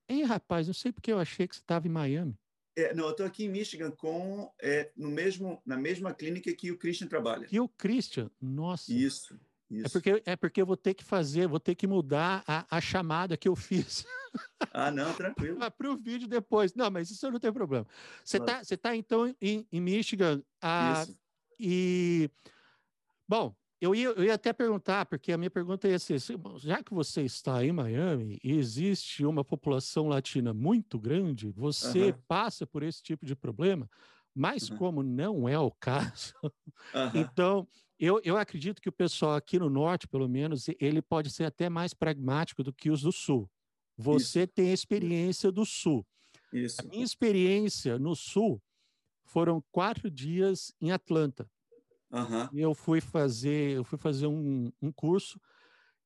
[0.08, 2.38] Ei, rapaz, não sei porque eu achei que você estava em Miami.
[2.78, 6.72] É, não, eu estou aqui em Michigan com é, no mesmo na mesma clínica que
[6.72, 7.48] o Christian trabalha.
[7.48, 8.94] Que o Christian, nossa.
[8.94, 9.40] Isso.
[9.72, 9.86] É isso.
[9.86, 12.82] É porque é porque eu vou ter que fazer, vou ter que mudar a, a
[12.82, 14.06] chamada que eu fiz.
[14.74, 15.58] Ah, não, tranquilo.
[15.78, 16.74] Para o vídeo depois.
[16.74, 17.88] Não, mas isso não tem problema.
[18.24, 20.42] Você está você tá então em, em Michigan.
[20.62, 21.18] Ah, isso.
[21.60, 22.30] E
[23.28, 26.20] bom, eu ia, eu ia até perguntar, porque a minha pergunta ia ser:
[26.58, 32.20] já que você está em Miami e existe uma população latina muito grande, você uhum.
[32.28, 33.90] passa por esse tipo de problema,
[34.34, 34.78] mas uhum.
[34.78, 36.52] como não é o caso, uhum.
[37.16, 37.68] então
[38.00, 41.70] eu, eu acredito que o pessoal aqui no norte, pelo menos, ele pode ser até
[41.70, 43.50] mais pragmático do que os do sul.
[43.98, 44.54] Você Isso.
[44.54, 46.06] tem a experiência do sul.
[46.52, 46.82] Isso.
[46.82, 48.62] A minha experiência no sul
[49.24, 51.50] foram quatro dias em Atlanta.
[52.12, 52.50] Uhum.
[52.54, 55.40] Eu fui fazer, eu fui fazer um, um curso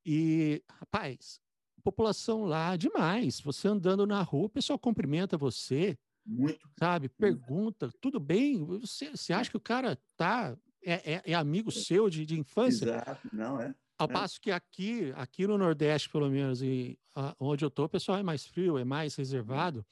[0.05, 1.39] e, rapaz,
[1.83, 3.39] população lá demais.
[3.41, 5.97] Você andando na rua, o pessoal cumprimenta você.
[6.25, 6.69] Muito.
[6.77, 7.09] Sabe?
[7.09, 8.63] Pergunta, tudo bem?
[8.63, 12.85] Você, você acha que o cara tá é, é, é amigo seu de, de infância?
[12.85, 13.73] Exato, não é.
[13.97, 14.13] Ao é.
[14.13, 18.17] passo que aqui, aqui no Nordeste, pelo menos, e a, onde eu tô, o pessoal
[18.17, 19.85] é mais frio, é mais reservado.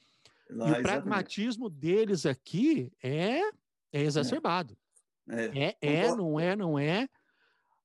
[0.50, 3.50] Lá, e o pragmatismo deles aqui é, é,
[3.92, 4.02] é.
[4.02, 4.76] exacerbado.
[5.28, 7.06] É, é, é não é, não é.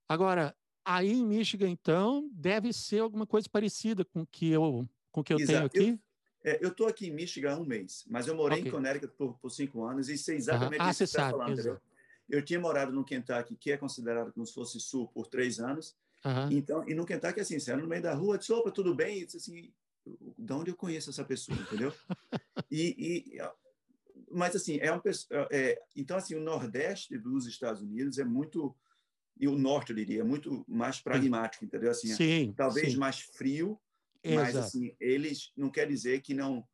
[0.08, 5.34] Agora, aí em Michigan, então, deve ser alguma coisa parecida com que eu, com que
[5.34, 6.00] eu tenho aqui.
[6.42, 8.70] Eu, estou aqui em Michigan há um mês, mas eu morei okay.
[8.70, 11.82] em Connecticut por, por, cinco anos e sei exatamente ah, isso que você está falando?
[12.30, 15.96] Eu tinha morado no Kentucky, que é considerado como se fosse sul, por três anos.
[16.26, 16.52] Uhum.
[16.52, 19.20] Então, e no Kentucky, assim, você era no meio da rua, de sopa, tudo bem?
[19.20, 19.74] E disse assim,
[20.38, 21.94] de onde eu conheço essa pessoa, entendeu?
[22.72, 23.42] e, e
[24.32, 25.00] mas assim é um
[25.52, 28.76] é, então assim o nordeste dos Estados Unidos é muito
[29.40, 32.98] e o norte eu diria muito mais pragmático entendeu assim sim, talvez sim.
[32.98, 33.80] mais frio
[34.24, 34.42] Exato.
[34.44, 36.68] mas assim eles não quer dizer que não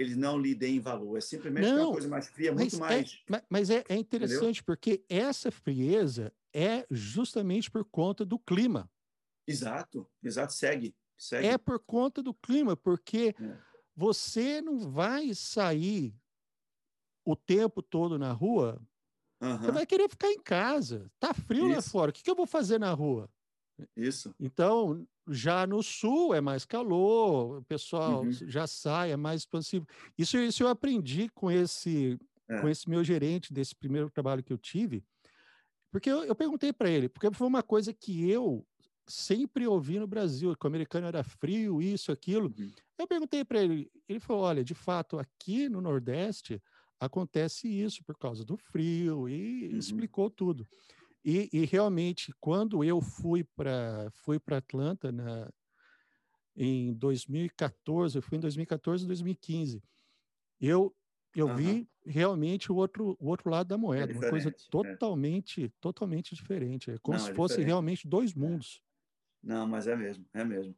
[0.00, 3.22] eles não lhe deem valor é simplesmente não, uma coisa mais fria muito é, mais
[3.30, 4.64] é, mas é, é interessante entendeu?
[4.64, 8.90] porque essa frieza é justamente por conta do clima
[9.46, 13.58] exato exato segue segue é por conta do clima porque é.
[13.94, 16.14] você não vai sair
[17.24, 18.80] o tempo todo na rua,
[19.40, 19.58] uhum.
[19.58, 21.10] você vai querer ficar em casa.
[21.18, 21.76] Tá frio Isso.
[21.76, 22.10] lá fora.
[22.10, 23.30] O que, que eu vou fazer na rua?
[23.96, 24.34] Isso.
[24.38, 28.32] Então, já no sul é mais calor, o pessoal uhum.
[28.32, 29.86] já sai, é mais expansivo.
[30.18, 32.18] Isso, isso eu aprendi com esse,
[32.48, 32.60] é.
[32.60, 35.04] com esse meu gerente desse primeiro trabalho que eu tive,
[35.90, 38.64] porque eu, eu perguntei para ele, porque foi uma coisa que eu
[39.06, 42.54] sempre ouvi no Brasil, que o americano era frio, isso, aquilo.
[42.56, 42.70] Uhum.
[42.98, 46.62] Eu perguntei para ele, ele falou: olha, de fato, aqui no Nordeste,
[46.98, 49.78] acontece isso por causa do frio e uhum.
[49.78, 50.66] explicou tudo.
[51.24, 55.50] E, e, realmente, quando eu fui para fui Atlanta na,
[56.56, 59.82] em 2014, eu fui em 2014 2015,
[60.60, 60.94] eu
[61.36, 61.56] eu uhum.
[61.56, 65.72] vi realmente o outro o outro lado da é moeda, é uma coisa totalmente é.
[65.78, 68.38] totalmente diferente, é como Não, se é fosse realmente dois é.
[68.38, 68.82] mundos.
[69.42, 70.74] Não, mas é mesmo, é mesmo.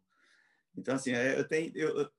[0.76, 2.10] Então assim, é, eu tenho eu,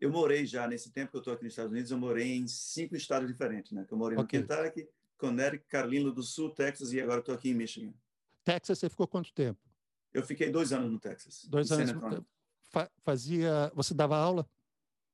[0.00, 2.46] eu morei já, nesse tempo que eu estou aqui nos Estados Unidos, eu morei em
[2.46, 3.86] cinco estados diferentes, né?
[3.88, 4.40] Eu morei okay.
[4.40, 7.92] no Kentucky, Connecticut, Carolina do Sul, Texas e agora estou aqui em Michigan.
[8.44, 9.60] Texas, você ficou quanto tempo?
[10.14, 11.44] Eu fiquei dois anos no Texas.
[11.44, 11.92] Dois anos.
[13.04, 13.70] Fazia.
[13.74, 14.48] Você dava aula?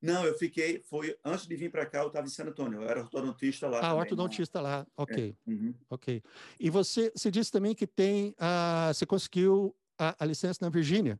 [0.00, 0.82] Não, eu fiquei.
[0.82, 2.82] Foi antes de vir para cá, eu estava em San Antônio.
[2.82, 3.78] Eu era ortodontista lá.
[3.78, 4.64] Ah, também, ortodontista não.
[4.68, 4.86] lá.
[4.96, 5.34] Ok.
[5.46, 5.50] É.
[5.50, 5.74] Uhum.
[5.88, 6.22] Ok.
[6.60, 8.34] E você, você disse também que tem.
[8.38, 11.18] a você conseguiu a, a licença na Virgínia?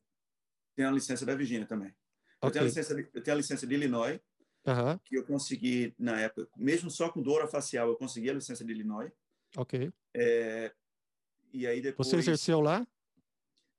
[0.76, 1.95] Tem a licença da Virgínia também.
[2.43, 2.49] Okay.
[2.49, 4.20] Eu, tenho a licença de, eu tenho a licença de Illinois,
[4.67, 4.99] uhum.
[5.05, 8.73] que eu consegui na época, mesmo só com dor facial, eu consegui a licença de
[8.73, 9.12] Illinois.
[9.57, 9.93] Ok.
[10.15, 10.73] É,
[11.53, 12.09] e aí depois.
[12.09, 12.87] Você exerceu lá?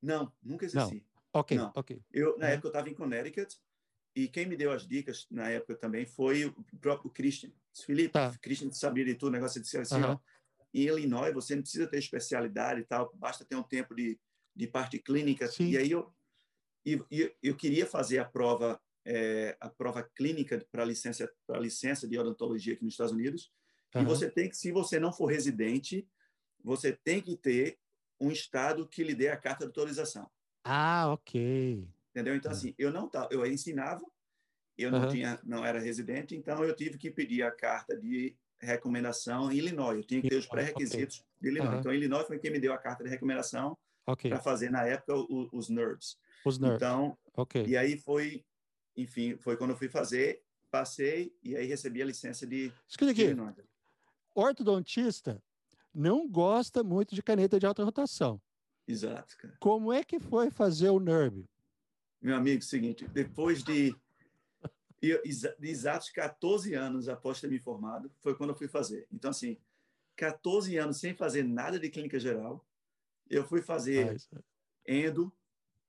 [0.01, 0.95] Não, nunca exerci.
[0.95, 1.15] Não.
[1.33, 1.71] Ok, Não.
[1.75, 2.01] ok.
[2.13, 2.51] Eu, na uhum.
[2.51, 3.57] época eu estava em Connecticut
[4.15, 7.51] e quem me deu as dicas na época também foi o próprio Christian.
[7.73, 8.33] Felipe, tá.
[8.41, 10.11] Christian sabia de tudo, o negócio de ser assim, uhum.
[10.11, 10.19] ó,
[10.73, 14.17] em Illinois você não precisa ter especialidade e tal, basta ter um tempo de,
[14.55, 15.47] de parte clínica.
[15.47, 15.69] Sim.
[15.69, 16.13] E aí eu
[16.85, 22.07] e, e eu queria fazer a prova é, a prova clínica para licença para licença
[22.07, 23.51] de odontologia aqui nos Estados Unidos.
[23.93, 24.01] Uhum.
[24.01, 26.07] E você tem que, se você não for residente,
[26.63, 27.77] você tem que ter
[28.19, 30.29] um estado que lhe dê a carta de autorização.
[30.63, 31.87] Ah, ok.
[32.11, 32.35] Entendeu?
[32.35, 32.57] Então uhum.
[32.57, 34.03] assim, eu não tá, eu ensinava,
[34.77, 35.09] eu não uhum.
[35.09, 39.97] tinha, não era residente, então eu tive que pedir a carta de recomendação em Illinois.
[39.97, 41.29] Eu tinha que ter os pré-requisitos okay.
[41.41, 41.79] de Illinois.
[41.79, 44.29] Então, Illinois foi quem me deu a carta de recomendação okay.
[44.29, 46.17] para fazer na época os, os NERDs.
[46.45, 46.77] Os nerds.
[46.77, 47.65] Então, ok.
[47.65, 48.43] E aí foi,
[48.95, 52.71] enfim, foi quando eu fui fazer, passei e aí recebi a licença de.
[52.87, 53.35] Escuta aqui.
[54.33, 55.41] Ortodontista
[55.93, 58.41] não gosta muito de caneta de alta rotação.
[58.87, 59.55] Exato, cara.
[59.59, 61.45] Como é que foi fazer o NERB?
[62.21, 63.95] Meu amigo, seguinte, depois de,
[65.01, 65.21] de
[65.61, 69.07] exatos 14 anos após ter me formado, foi quando eu fui fazer.
[69.11, 69.57] Então, assim,
[70.15, 72.65] 14 anos sem fazer nada de clínica geral,
[73.29, 74.17] eu fui fazer
[74.87, 75.23] endo,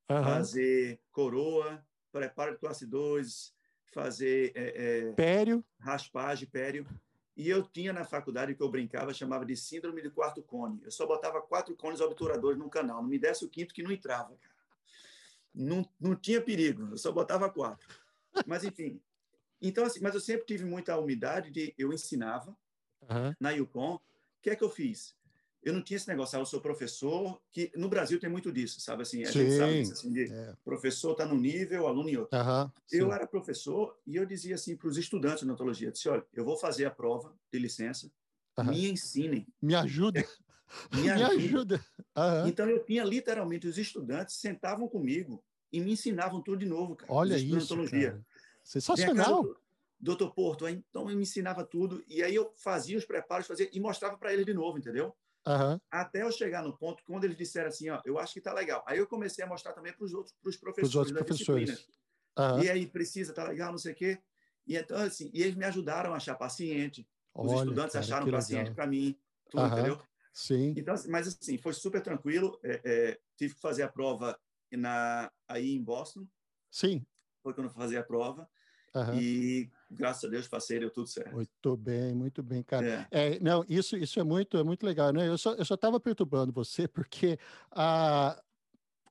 [0.08, 0.24] uhum.
[0.24, 1.85] fazer coroa,
[2.16, 3.54] preparo de classe 2,
[3.92, 5.64] fazer é, é, pério.
[5.78, 6.86] raspagem, pério.
[7.36, 10.80] E eu tinha na faculdade que eu brincava, chamava de síndrome de quarto cone.
[10.82, 13.02] Eu só botava quatro cones obturadores no canal.
[13.02, 14.54] Não me desse o quinto que não entrava, cara.
[15.54, 17.86] Não, não tinha perigo, eu só botava quatro.
[18.46, 19.00] Mas, enfim.
[19.60, 21.74] Então, assim, mas eu sempre tive muita umidade de...
[21.78, 22.56] Eu ensinava
[23.02, 23.34] uhum.
[23.40, 23.94] na Yukon.
[23.94, 24.00] O
[24.42, 25.15] que é que eu fiz?
[25.66, 28.80] Eu não tinha esse negócio, ah, eu sou professor, que no Brasil tem muito disso,
[28.80, 29.02] sabe?
[29.02, 30.54] Assim, a sim, gente sabe disso, assim, de é.
[30.64, 32.38] professor está num nível, aluno em outro.
[32.38, 36.24] Uhum, eu era professor e eu dizia assim para os estudantes de odontologia, disse, olha,
[36.32, 38.08] eu vou fazer a prova de licença,
[38.56, 38.66] uhum.
[38.66, 39.44] me ensinem.
[39.60, 40.24] Me ajuda.
[40.92, 41.84] Me, me ajuda.
[42.16, 42.46] Uhum.
[42.46, 45.42] Então, eu tinha literalmente, os estudantes sentavam comigo
[45.72, 47.12] e me ensinavam tudo de novo, cara.
[47.12, 48.24] Olha isso, cara.
[48.62, 49.44] Sensacional.
[49.98, 53.80] Doutor Porto, então eu me ensinava tudo e aí eu fazia os preparos, fazia e
[53.80, 55.16] mostrava para eles de novo, entendeu?
[55.46, 55.78] Uhum.
[55.90, 58.84] Até eu chegar no ponto quando eles disseram assim, ó, eu acho que está legal.
[58.86, 61.88] Aí eu comecei a mostrar também para os outros, para os professores, outros professores.
[62.36, 62.62] Uhum.
[62.62, 64.18] E aí precisa, tá legal, não sei o quê.
[64.66, 67.08] E então assim, e eles me ajudaram a achar paciente.
[67.32, 69.16] Os Olha, estudantes cara, acharam paciente para mim,
[69.50, 69.72] tudo, uhum.
[69.72, 70.02] entendeu?
[70.32, 70.74] Sim.
[70.76, 72.58] Então, assim, mas assim, foi super tranquilo.
[72.62, 74.38] É, é, tive que fazer a prova
[74.72, 76.26] na aí em Boston.
[76.70, 77.06] Sim.
[77.42, 78.48] Foi quando eu fazia a prova.
[79.14, 81.34] E graças a Deus passei, deu tudo certo.
[81.34, 83.08] Muito bem, muito bem, cara.
[83.10, 83.34] É.
[83.34, 85.28] é não, isso, isso é muito, é muito legal, né?
[85.28, 87.38] Eu só, eu só estava perturbando você porque
[87.70, 88.40] a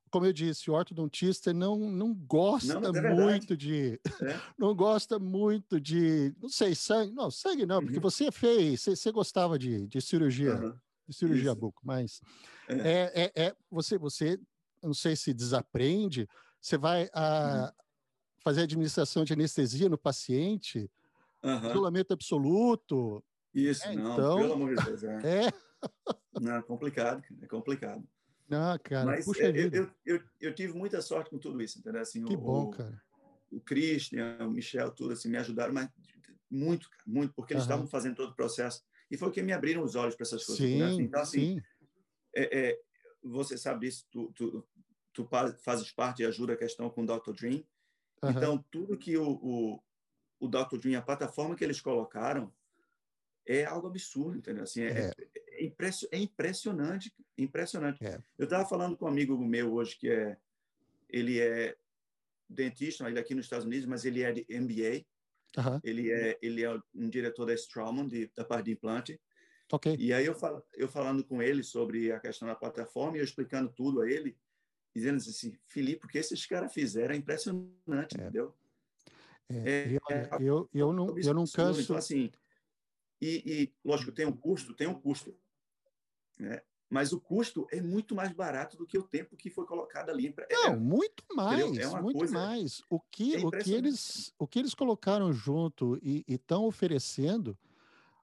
[0.08, 4.00] como eu disse, o ortodontista não, não gosta não, é muito de.
[4.22, 4.40] É.
[4.56, 6.34] Não gosta muito de.
[6.40, 7.12] Não sei, sangue.
[7.12, 7.84] Não, sangue não, uhum.
[7.84, 10.74] porque você fez, você, você gostava de, de cirurgia, uhum.
[11.06, 12.22] de cirurgia buco, mas
[12.68, 12.74] é.
[12.74, 13.46] É, é.
[13.46, 14.40] É, você, você,
[14.82, 16.26] não sei se desaprende,
[16.62, 17.10] você vai.
[17.12, 17.85] A, uhum
[18.46, 20.88] fazer administração de anestesia no paciente,
[21.42, 21.68] uhum.
[21.68, 23.20] isolamento absoluto.
[23.52, 24.36] Isso, é, não, então...
[24.36, 25.02] pelo amor de Deus.
[25.02, 25.46] É.
[25.50, 25.52] é.
[26.40, 28.06] Não, é complicado, é complicado.
[28.48, 31.80] Não, cara, Mas puxa é, eu, eu, eu, eu, tive muita sorte com tudo isso,
[31.80, 32.00] entendeu?
[32.00, 33.02] Assim, que o, bom, cara.
[33.50, 35.90] O Christian, o Michel, tudo assim, me ajudaram, mas
[36.48, 37.70] muito, muito, porque eles uhum.
[37.70, 38.84] estavam fazendo todo o processo.
[39.10, 40.64] E foi o que me abriram os olhos para essas coisas.
[40.64, 40.92] Sim, né?
[41.02, 41.60] Então, assim,
[42.32, 42.80] é, é,
[43.24, 44.64] você sabe disso, tu, tu,
[45.12, 45.28] tu
[45.64, 47.32] fazes parte e ajuda a questão com o Dr.
[47.32, 47.64] Dream.
[48.22, 48.30] Uhum.
[48.30, 49.82] Então, tudo que o, o,
[50.40, 50.78] o Dr.
[50.78, 52.52] Dream, a plataforma que eles colocaram,
[53.46, 54.64] é algo absurdo, entendeu?
[54.64, 55.12] Assim, é, é.
[55.60, 55.72] é,
[56.12, 58.04] é impressionante, impressionante.
[58.04, 58.20] É.
[58.36, 60.36] Eu estava falando com um amigo meu hoje que é,
[61.08, 61.76] ele é
[62.48, 65.04] dentista, ele é aqui nos Estados Unidos, mas ele é de MBA.
[65.56, 65.80] Uhum.
[65.82, 69.20] Ele é ele é um diretor da Straumann, de, da parte de implante.
[69.72, 69.96] Ok.
[69.98, 73.24] E aí eu, fal, eu falando com ele sobre a questão da plataforma e eu
[73.24, 74.36] explicando tudo a ele,
[74.96, 78.22] dizendo assim, Felipe, o que esses caras fizeram é impressionante, é.
[78.22, 78.54] entendeu?
[79.48, 81.82] É, eu, é, eu, eu, não, eu não canso.
[81.82, 82.32] Então, assim,
[83.20, 85.36] e, e, lógico, tem um custo, tem um custo.
[86.38, 86.62] Né?
[86.88, 90.34] Mas o custo é muito mais barato do que o tempo que foi colocado ali.
[90.48, 92.82] É, não, muito mais, é muito coisa, mais.
[92.88, 97.56] O que, é o, que eles, o que eles colocaram junto e estão oferecendo,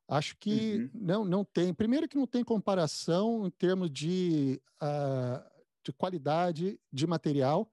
[0.08, 0.90] acho que uhum.
[0.96, 1.72] não, não tem.
[1.72, 5.53] Primeiro que não tem comparação em termos de uh,
[5.84, 7.72] de qualidade de material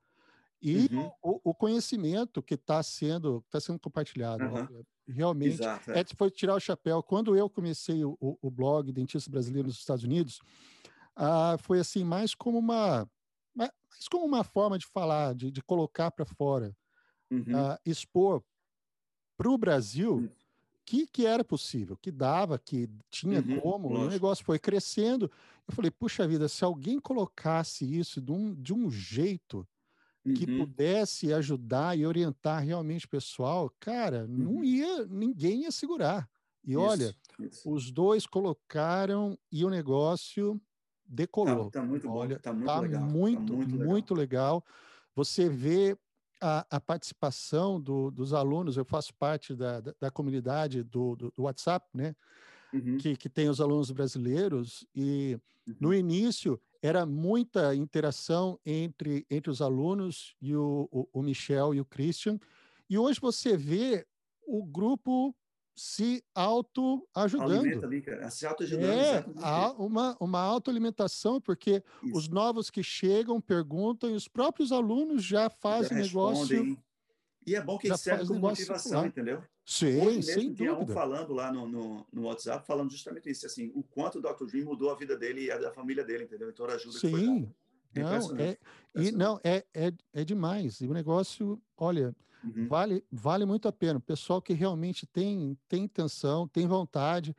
[0.61, 1.11] e uhum.
[1.23, 4.45] o, o, conhecimento que está sendo, tá sendo compartilhado.
[4.45, 4.85] Uhum.
[5.09, 6.01] Realmente, Exato, é.
[6.01, 6.05] é.
[6.17, 7.03] foi tirar o chapéu.
[7.03, 10.41] Quando eu comecei o, o, blog Dentista Brasileiro nos Estados Unidos,
[11.17, 13.09] ah, foi assim, mais como uma,
[13.55, 13.71] mais
[14.11, 16.77] como uma forma de falar, de, de colocar para fora,
[17.31, 17.57] uhum.
[17.57, 18.43] ah, expor
[19.37, 20.40] para o Brasil hum
[20.91, 24.09] que, que era possível, que dava, que tinha uhum, como, lógico.
[24.09, 25.31] o negócio foi crescendo.
[25.69, 29.65] Eu falei, puxa vida, se alguém colocasse isso de um, de um jeito
[30.35, 30.59] que uhum.
[30.59, 34.55] pudesse ajudar e orientar realmente o pessoal, cara, uhum.
[34.57, 36.29] não ia, ninguém ia segurar.
[36.65, 37.71] E isso, olha, isso.
[37.73, 40.61] os dois colocaram e o negócio
[41.07, 41.71] decolou.
[41.71, 43.03] Tá, tá muito olha, bom, tá muito tá legal.
[43.03, 44.57] Muito, tá muito, muito legal.
[44.57, 44.65] legal.
[45.15, 45.97] Você vê
[46.41, 51.33] a, a participação do, dos alunos, eu faço parte da, da, da comunidade do, do,
[51.37, 52.15] do, WhatsApp, né?
[52.73, 52.99] Uhum.
[52.99, 55.75] Que, que tem os alunos brasileiros, e uhum.
[55.81, 61.81] no início era muita interação entre, entre os alunos e o, o, o Michel e
[61.81, 62.39] o Christian,
[62.89, 64.07] e hoje você vê
[64.47, 65.35] o grupo
[65.81, 68.31] se auto-ajudando.
[68.31, 68.93] Se auto-ajudando.
[68.93, 72.19] É, há uma, uma autoalimentação, porque Isso.
[72.19, 76.79] os novos que chegam perguntam e os próprios alunos já fazem já negócio.
[77.47, 79.43] E é bom que serve como motivação, entendeu?
[79.65, 80.93] Sim, Hoje sem tinha dúvida.
[80.93, 84.45] um falando lá no, no, no, WhatsApp, falando justamente isso, assim, o quanto o Dr.
[84.45, 86.51] Dream mudou a vida dele e a da família dele, entendeu?
[86.51, 87.51] Então, a ajuda Sim,
[87.95, 88.59] Não, é,
[88.95, 90.81] e não, é, é, é demais.
[90.81, 92.15] E o negócio, olha,
[92.45, 92.69] uhum.
[92.69, 93.99] vale, vale muito a pena.
[93.99, 97.35] O pessoal que realmente tem, tem intenção, tem vontade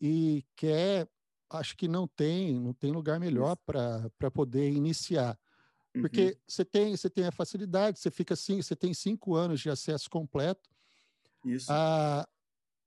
[0.00, 1.08] e quer,
[1.50, 5.38] acho que não tem, não tem lugar melhor para poder iniciar.
[5.92, 6.34] Porque uhum.
[6.46, 10.08] você tem, você tem a facilidade, você fica assim, você tem cinco anos de acesso
[10.08, 10.70] completo.
[11.44, 11.66] Isso.
[11.68, 12.28] Ah,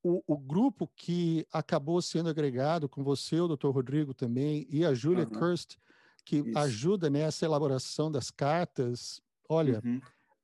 [0.02, 3.70] o, o, grupo que acabou sendo agregado com você, o Dr.
[3.70, 5.40] Rodrigo também, e a Julia uhum.
[5.40, 5.78] Kirst,
[6.26, 6.58] que Isso.
[6.58, 10.02] ajuda nessa elaboração das cartas, olha, uhum.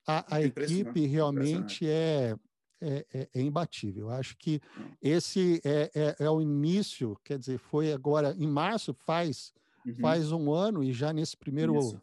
[0.07, 2.35] a, a equipe realmente é,
[2.81, 4.09] é, é, é, imbatível.
[4.09, 4.91] Acho que uhum.
[5.01, 9.53] esse é, é, é, o início, quer dizer, foi agora em março, faz,
[9.85, 9.95] uhum.
[9.95, 12.01] faz um ano, e já nesse primeiro,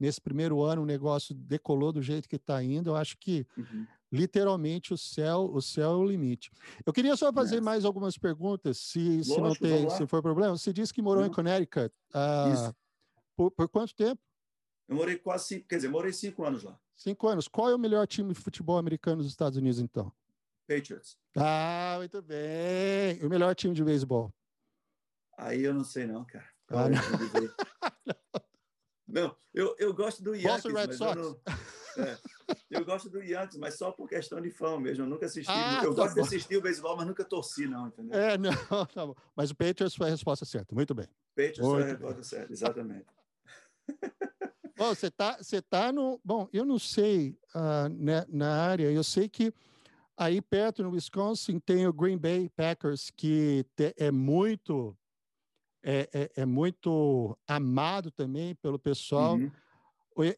[0.00, 2.90] nesse primeiro ano o negócio decolou do jeito que está indo.
[2.90, 6.50] Eu acho que uhum literalmente o céu, o céu é o limite.
[6.84, 10.56] Eu queria só fazer mais algumas perguntas, se, Lógico, se não tem, se for problema.
[10.56, 11.90] Você disse que morou em Connecticut.
[12.14, 12.74] Uh,
[13.36, 14.20] por, por, quanto tempo?
[14.88, 16.78] Eu morei quase cinco, quer dizer, morei cinco anos lá.
[16.96, 17.48] Cinco anos.
[17.48, 20.12] Qual é o melhor time de futebol americano dos Estados Unidos, então?
[20.66, 21.16] Patriots.
[21.36, 23.24] Ah, muito bem.
[23.24, 24.32] O melhor time de beisebol?
[25.36, 26.48] Aí eu não sei não, cara.
[26.68, 26.98] Ah, não.
[29.08, 31.16] não, eu, eu gosto do Yankees, Boston Red Sox.
[31.16, 31.40] Eu não...
[31.96, 32.18] É.
[32.70, 35.04] Eu gosto do Yankees, mas só por questão de fã mesmo.
[35.04, 35.52] Eu nunca assisti.
[35.52, 36.22] Ah, eu tá gosto bom.
[36.22, 38.18] de assistir o beisebol, mas nunca torci, não, entendeu?
[38.18, 39.14] É, não, tá bom.
[39.36, 40.74] Mas o Patriots foi a resposta certa.
[40.74, 41.06] Muito bem.
[41.34, 43.06] Patriots Muito foi a resposta certa, exatamente.
[44.76, 46.20] Bom, você está você tá no.
[46.24, 49.52] Bom, eu não sei uh, né, na área, eu sei que
[50.16, 54.96] aí perto no Wisconsin tem o Green Bay Packers, que te, é muito.
[55.84, 59.34] É, é, é, muito amado também pelo pessoal.
[59.34, 59.50] Uhum.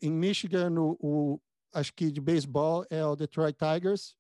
[0.01, 1.41] Em Michigan, o, o,
[1.71, 4.17] acho que de beisebol é o Detroit Tigers,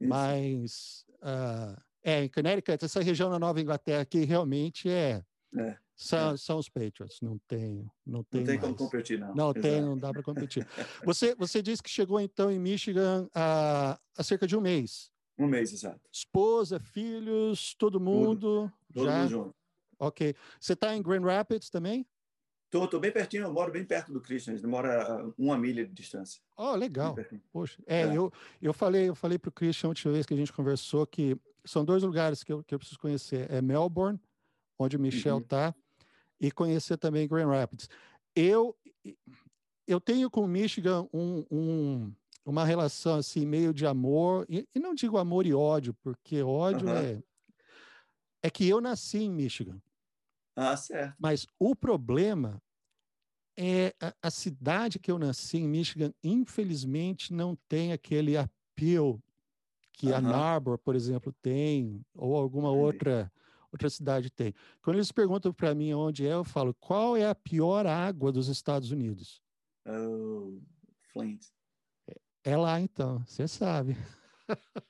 [0.00, 0.08] Isso.
[0.08, 5.22] mas uh, é em Connecticut, essa região da Nova Inglaterra que realmente é,
[5.56, 5.78] é.
[6.00, 6.36] São, é.
[6.36, 9.34] são os Patriots, não tem, não tem, não tem como competir, não.
[9.34, 9.60] Não Exato.
[9.60, 10.64] tem, não dá para competir.
[11.04, 15.10] você, você disse que chegou então em Michigan há, há cerca de um mês.
[15.36, 16.00] Um mês, exato.
[16.12, 18.70] Esposa, filhos, todo mundo.
[18.88, 19.18] Tudo, todo já?
[19.18, 19.54] mundo junto.
[19.98, 20.36] Ok.
[20.60, 22.06] Você está em Grand Rapids também?
[22.70, 25.92] Tô, tô bem pertinho, eu moro bem perto do Christian, ele mora uma milha de
[25.92, 26.40] distância.
[26.56, 27.16] Oh, legal.
[27.50, 28.30] Poxa, é, é, eu,
[28.62, 31.36] eu falei, eu falei para o Christian a última vez que a gente conversou que
[31.64, 33.50] são dois lugares que eu, que eu preciso conhecer.
[33.50, 34.20] É Melbourne,
[34.78, 35.87] onde o Michel está, uhum.
[36.40, 37.88] E conhecer também Grand Rapids.
[38.34, 38.76] Eu,
[39.86, 42.12] eu tenho com Michigan um, um,
[42.44, 46.88] uma relação assim meio de amor, e, e, não digo amor e ódio, porque ódio
[46.88, 46.96] uhum.
[46.96, 47.22] é
[48.42, 49.80] é que eu nasci em Michigan.
[50.54, 51.14] Ah, certo.
[51.18, 52.60] Mas o problema
[53.56, 59.20] é a, a, cidade que eu nasci em Michigan, infelizmente, não tem aquele appeal
[59.92, 63.30] que a Narbor, por exemplo, tem, ou alguma outra
[63.72, 64.54] outra cidade tem.
[64.82, 68.48] Quando eles perguntam para mim onde é, eu falo: qual é a pior água dos
[68.48, 69.42] Estados Unidos?
[69.86, 70.60] Oh,
[71.12, 71.46] Flint.
[72.08, 73.96] É, é lá então, você sabe.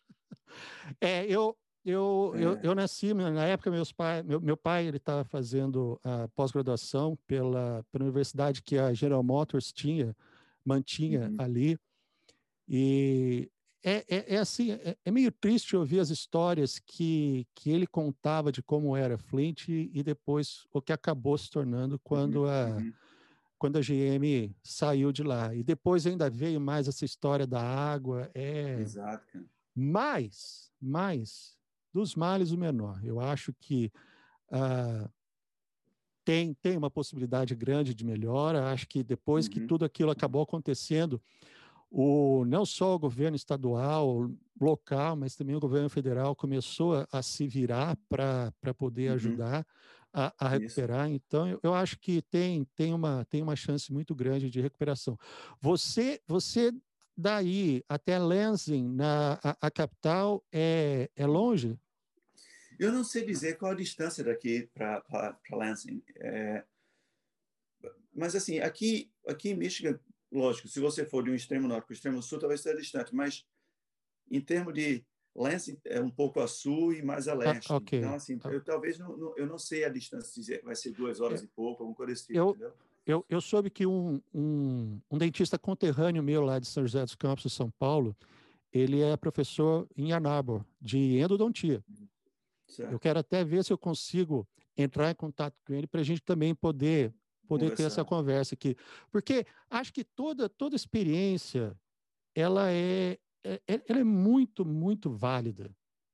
[1.01, 2.45] é, eu eu, é.
[2.45, 7.16] eu, eu, nasci, na época, meus pai, meu, meu pai ele estava fazendo a pós-graduação
[7.26, 10.14] pela, pela universidade que a General Motors tinha,
[10.62, 11.37] mantinha uhum.
[11.39, 11.79] ali.
[12.68, 13.51] E
[13.89, 18.53] é, é, é assim, é, é, meio triste ouvir as histórias que, que ele contava
[18.53, 22.51] de como era Flint e, depois o que acabou se tornando quando uhum.
[22.51, 22.93] a, uhum.
[23.59, 25.55] quando a GM saiu de lá.
[25.55, 28.30] E depois ainda veio mais essa história da água.
[28.34, 28.80] É...
[28.80, 29.45] Exato, cara.
[29.74, 31.57] Mas, mas
[31.93, 33.01] dos males o menor.
[33.03, 33.91] Eu acho que
[34.51, 35.09] uh,
[36.24, 38.70] tem, tem uma possibilidade grande de melhora.
[38.70, 39.53] Acho que depois uhum.
[39.53, 41.22] que tudo aquilo acabou acontecendo,
[41.91, 44.30] o, não só o governo estadual,
[44.61, 49.14] local, mas também o governo federal começou a, a se virar para poder uhum.
[49.14, 49.66] ajudar
[50.12, 51.07] a, a recuperar.
[51.09, 51.16] Isso.
[51.26, 55.18] Então, eu, eu, acho que tem, tem, uma, tem uma chance muito grande de recuperação.
[55.61, 56.72] Você, você
[57.16, 61.78] daí até Lansing, na a, a, capital, é, é longe?
[62.78, 65.03] Eu não sei dizer qual a distância daqui para
[65.51, 66.03] Lansing.
[66.16, 66.64] É,
[68.14, 69.99] mas, assim, aqui, aqui em Michigan,
[70.31, 73.14] lógico, se você for de um extremo norte para o extremo sul, talvez seja distante,
[73.14, 73.47] mas
[74.31, 75.05] em termos de
[75.35, 77.72] Lansing é um pouco a sul e mais a ah, leste.
[77.72, 78.01] Ah, okay.
[78.01, 81.43] Então, assim, eu talvez não, não, eu não sei a distância, vai ser duas horas
[81.43, 82.72] é, e pouco, alguma coisa assim, eu, entendeu?
[83.07, 87.14] Eu, eu soube que um, um, um, dentista conterrâneo meu lá de São José dos
[87.14, 88.14] Campos, São Paulo,
[88.70, 91.83] ele é professor em Ann Arbor, de endodontia.
[92.66, 92.93] Certo.
[92.93, 96.20] Eu quero até ver se eu consigo entrar em contato com ele para a gente
[96.20, 97.14] também poder
[97.49, 98.76] poder ter essa conversa aqui,
[99.11, 101.76] porque acho que toda toda experiência
[102.34, 105.70] ela é, é, é ela é muito muito válida,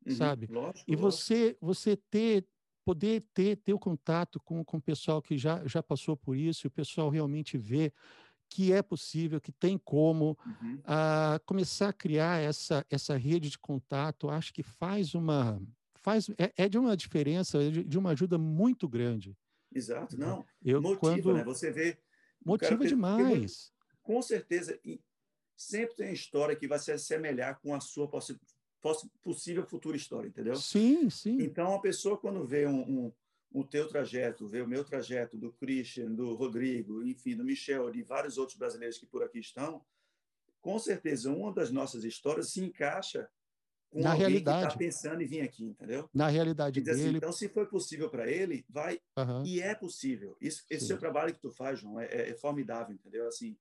[0.07, 0.15] uhum.
[0.15, 0.47] sabe?
[0.47, 2.47] Lógico, e você você ter
[2.85, 6.67] poder ter, ter o contato com, com o pessoal que já, já passou por isso,
[6.67, 7.91] e o pessoal realmente vê
[8.51, 10.75] que é possível, que tem como uhum.
[10.81, 15.61] uh, começar a criar essa, essa rede de contato, acho que faz uma
[15.97, 19.35] faz é, é de uma diferença, é de, de, uma ajuda muito grande.
[19.75, 20.27] Exato, né?
[20.27, 20.47] não.
[20.65, 21.35] Eu, motiva, quando...
[21.35, 21.45] né?
[21.45, 21.99] Você vê.
[22.45, 23.73] Motiva demais.
[24.03, 24.79] Com certeza,
[25.57, 28.39] sempre tem história que vai se assemelhar com a sua possi
[29.23, 30.57] possível futura história, entendeu?
[30.57, 31.39] Sim, sim.
[31.41, 33.13] Então, a pessoa, quando vê um, um,
[33.51, 38.03] o teu trajeto, vê o meu trajeto, do Christian, do Rodrigo, enfim, do Michel, de
[38.03, 39.83] vários outros brasileiros que por aqui estão,
[40.61, 43.29] com certeza, uma das nossas histórias se encaixa
[44.03, 44.61] na alguém realidade.
[44.61, 46.09] que está pensando em vir aqui, entendeu?
[46.13, 47.19] Na realidade assim, dele.
[47.19, 49.01] então, se foi possível para ele, vai.
[49.17, 49.45] Uhum.
[49.45, 50.37] E é possível.
[50.41, 53.27] Isso, esse seu trabalho que tu faz, João, é, é, é formidável, entendeu?
[53.29, 53.57] Assim,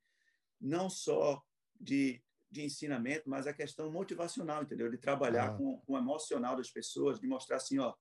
[0.59, 1.43] não só
[1.79, 4.89] de, de ensinamento, mas a questão motivacional, entendeu?
[4.89, 5.53] De trabalhar ah.
[5.57, 7.93] com, com o emocional das pessoas, de mostrar assim, ó,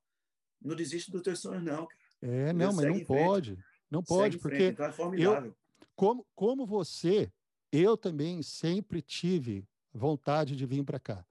[0.61, 2.03] não desiste dos teus sonhos, não, cara.
[2.23, 3.59] É, não, mas não pode.
[3.91, 5.55] Não pode, porque então é eu,
[5.95, 7.31] como, como você,
[7.71, 11.27] eu também sempre tive vontade de vir para cá.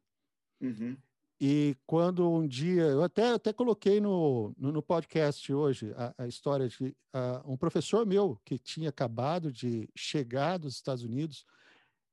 [0.62, 0.96] Uhum.
[1.44, 6.28] E quando um dia, eu até, até coloquei no, no, no podcast hoje a, a
[6.28, 6.96] história de
[7.46, 11.44] um professor meu que tinha acabado de chegar dos Estados Unidos,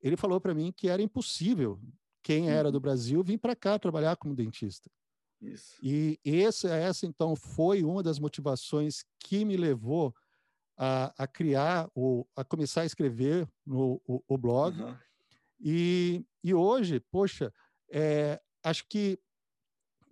[0.01, 1.79] ele falou para mim que era impossível
[2.23, 2.81] quem era do uhum.
[2.81, 4.91] Brasil vir para cá trabalhar como dentista.
[5.41, 5.77] Isso.
[5.83, 10.15] E essa, essa, então, foi uma das motivações que me levou
[10.77, 14.81] a, a criar, o, a começar a escrever no o, o blog.
[14.81, 14.97] Uhum.
[15.61, 17.53] E, e hoje, poxa,
[17.91, 19.19] é, acho que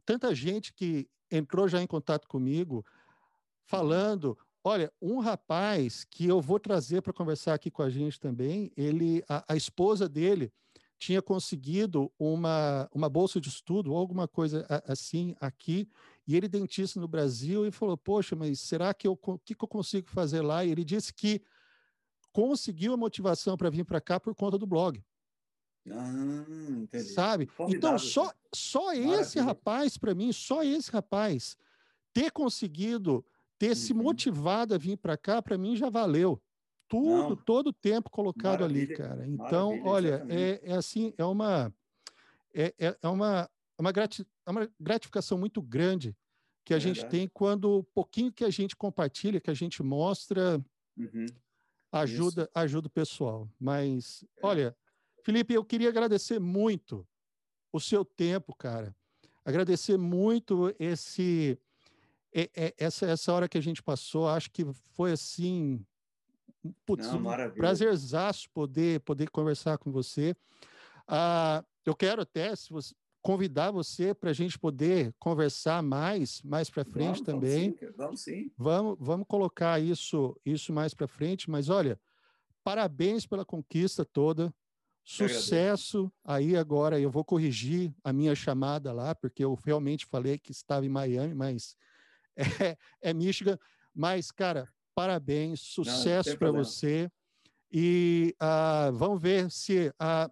[0.04, 2.84] tanta gente que entrou já em contato comigo
[3.64, 8.72] falando Olha, um rapaz que eu vou trazer para conversar aqui com a gente também,
[8.76, 10.52] ele, a, a, esposa dele
[10.98, 15.88] tinha conseguido uma, uma bolsa de estudo ou alguma coisa assim aqui,
[16.26, 19.68] e ele dentista no Brasil e falou: "Poxa, mas será que eu que, que eu
[19.68, 21.40] consigo fazer lá?" E ele disse que
[22.32, 25.00] conseguiu a motivação para vir para cá por conta do blog.
[25.90, 26.44] Ah,
[26.82, 27.04] entendi.
[27.10, 27.48] Sabe?
[27.68, 31.56] Então só só esse rapaz para mim, só esse rapaz
[32.12, 33.24] ter conseguido
[33.58, 33.74] ter uhum.
[33.74, 36.40] se motivado a vir para cá, para mim já valeu.
[36.88, 37.36] Tudo, Não.
[37.36, 38.84] todo o tempo colocado Maravilha.
[38.84, 39.26] ali, cara.
[39.26, 41.72] Então, Maravilha, olha, é, é, assim, é uma
[42.54, 46.16] é, é, é uma, uma, grati, é uma gratificação muito grande
[46.64, 49.82] que a é gente tem quando o pouquinho que a gente compartilha, que a gente
[49.82, 50.58] mostra,
[50.96, 51.26] uhum.
[51.92, 53.48] ajuda, ajuda o pessoal.
[53.60, 54.46] Mas, é.
[54.46, 54.76] olha,
[55.26, 57.04] Felipe, eu queria agradecer muito
[57.72, 58.94] o seu tempo, cara.
[59.44, 61.58] Agradecer muito esse
[62.78, 64.64] essa, essa hora que a gente passou, acho que
[64.94, 65.84] foi assim.
[66.84, 70.32] Putz, Não, um prazerzaço poder, poder conversar com você.
[71.08, 76.70] Ah, eu quero até se você, convidar você para a gente poder conversar mais, mais
[76.70, 77.70] para frente vamos, também.
[77.70, 78.52] Vamos sim, vamos sim.
[78.56, 81.50] Vamos, vamos colocar isso, isso mais para frente.
[81.50, 81.98] Mas olha,
[82.62, 84.54] parabéns pela conquista toda.
[85.06, 86.98] Sucesso aí agora.
[86.98, 91.32] Eu vou corrigir a minha chamada lá, porque eu realmente falei que estava em Miami,
[91.32, 91.76] mas
[92.36, 93.56] é, é Michigan.
[93.94, 97.08] Mas, cara, parabéns, sucesso para você.
[97.70, 100.30] E uh, vamos ver se uh,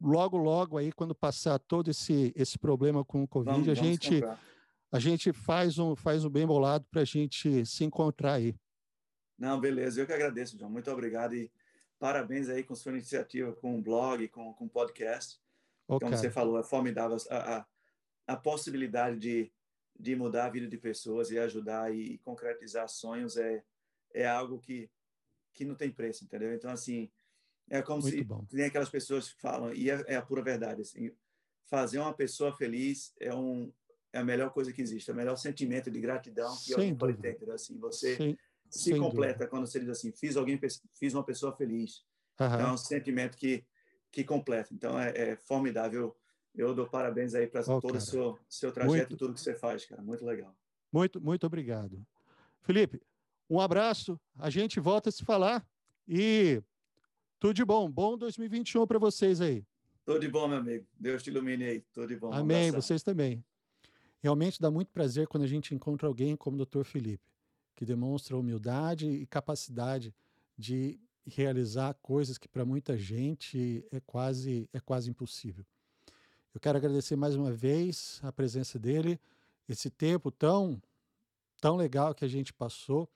[0.00, 4.22] logo, logo aí, quando passar todo esse, esse problema com o Covid, vamos, a, gente,
[4.90, 8.56] a gente faz um, faz um bem bolado para a gente se encontrar aí.
[9.38, 10.00] Não, beleza.
[10.00, 10.70] Eu que agradeço, João.
[10.70, 11.50] Muito obrigado e
[12.00, 15.38] parabéns aí com sua iniciativa, com o blog, com, o podcast.
[15.86, 16.08] Okay.
[16.08, 17.66] Como você falou, é formidável a, a,
[18.26, 19.52] a possibilidade de
[20.00, 23.62] de mudar a vida de pessoas e ajudar e concretizar sonhos é
[24.14, 24.90] é algo que
[25.52, 26.54] que não tem preço, entendeu?
[26.54, 27.10] Então assim
[27.68, 28.44] é como Muito se bom.
[28.46, 31.14] tem aquelas pessoas que falam e é, é, a pura verdade assim,
[31.66, 33.72] fazer uma pessoa feliz é um
[34.12, 36.94] é a melhor coisa que existe, é o melhor sentimento de gratidão que Sem alguém
[36.94, 36.98] dúvida.
[36.98, 37.54] pode ter, entendeu?
[37.54, 38.38] assim você Sem,
[38.70, 39.48] se sem completa dúvida.
[39.48, 40.58] quando você diz assim fiz alguém
[40.94, 42.04] fiz uma pessoa feliz,
[42.38, 42.46] uhum.
[42.46, 43.64] então é um sentimento que
[44.12, 46.16] que completa, então é, é formidável
[46.54, 49.54] eu dou parabéns aí para oh, todo o seu, seu trajeto, muito, tudo que você
[49.54, 50.02] faz, cara.
[50.02, 50.54] Muito legal.
[50.92, 52.04] Muito, muito obrigado.
[52.62, 53.00] Felipe,
[53.48, 54.20] um abraço.
[54.36, 55.66] A gente volta a se falar
[56.08, 56.62] e
[57.38, 57.90] tudo de bom.
[57.90, 59.64] Bom 2021 para vocês aí.
[60.04, 60.86] Tudo de bom, meu amigo.
[60.98, 61.80] Deus te ilumine aí.
[61.92, 62.32] Tudo de bom.
[62.32, 62.70] Amém.
[62.70, 63.44] vocês também.
[64.22, 66.84] Realmente dá muito prazer quando a gente encontra alguém como o Dr.
[66.84, 67.24] Felipe,
[67.80, 70.14] que demonstra humildade e capacidade
[70.54, 75.64] de realizar coisas que para muita gente é quase é quase impossível.
[76.52, 79.18] Eu quero agradecer mais uma vez a presença dele,
[79.66, 80.78] esse tempo tão,
[81.58, 83.08] tão legal que a gente passou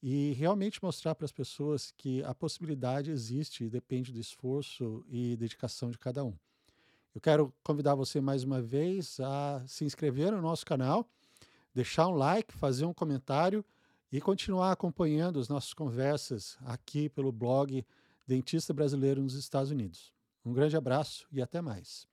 [0.00, 5.36] e realmente mostrar para as pessoas que a possibilidade existe e depende do esforço e
[5.36, 6.36] dedicação de cada um.
[7.12, 11.04] Eu quero convidar você mais uma vez a se inscrever no nosso canal,
[11.74, 13.64] deixar um like, fazer um comentário
[14.14, 17.84] e continuar acompanhando as nossas conversas aqui pelo blog
[18.24, 20.12] Dentista Brasileiro nos Estados Unidos.
[20.44, 22.06] Um grande abraço e até mais.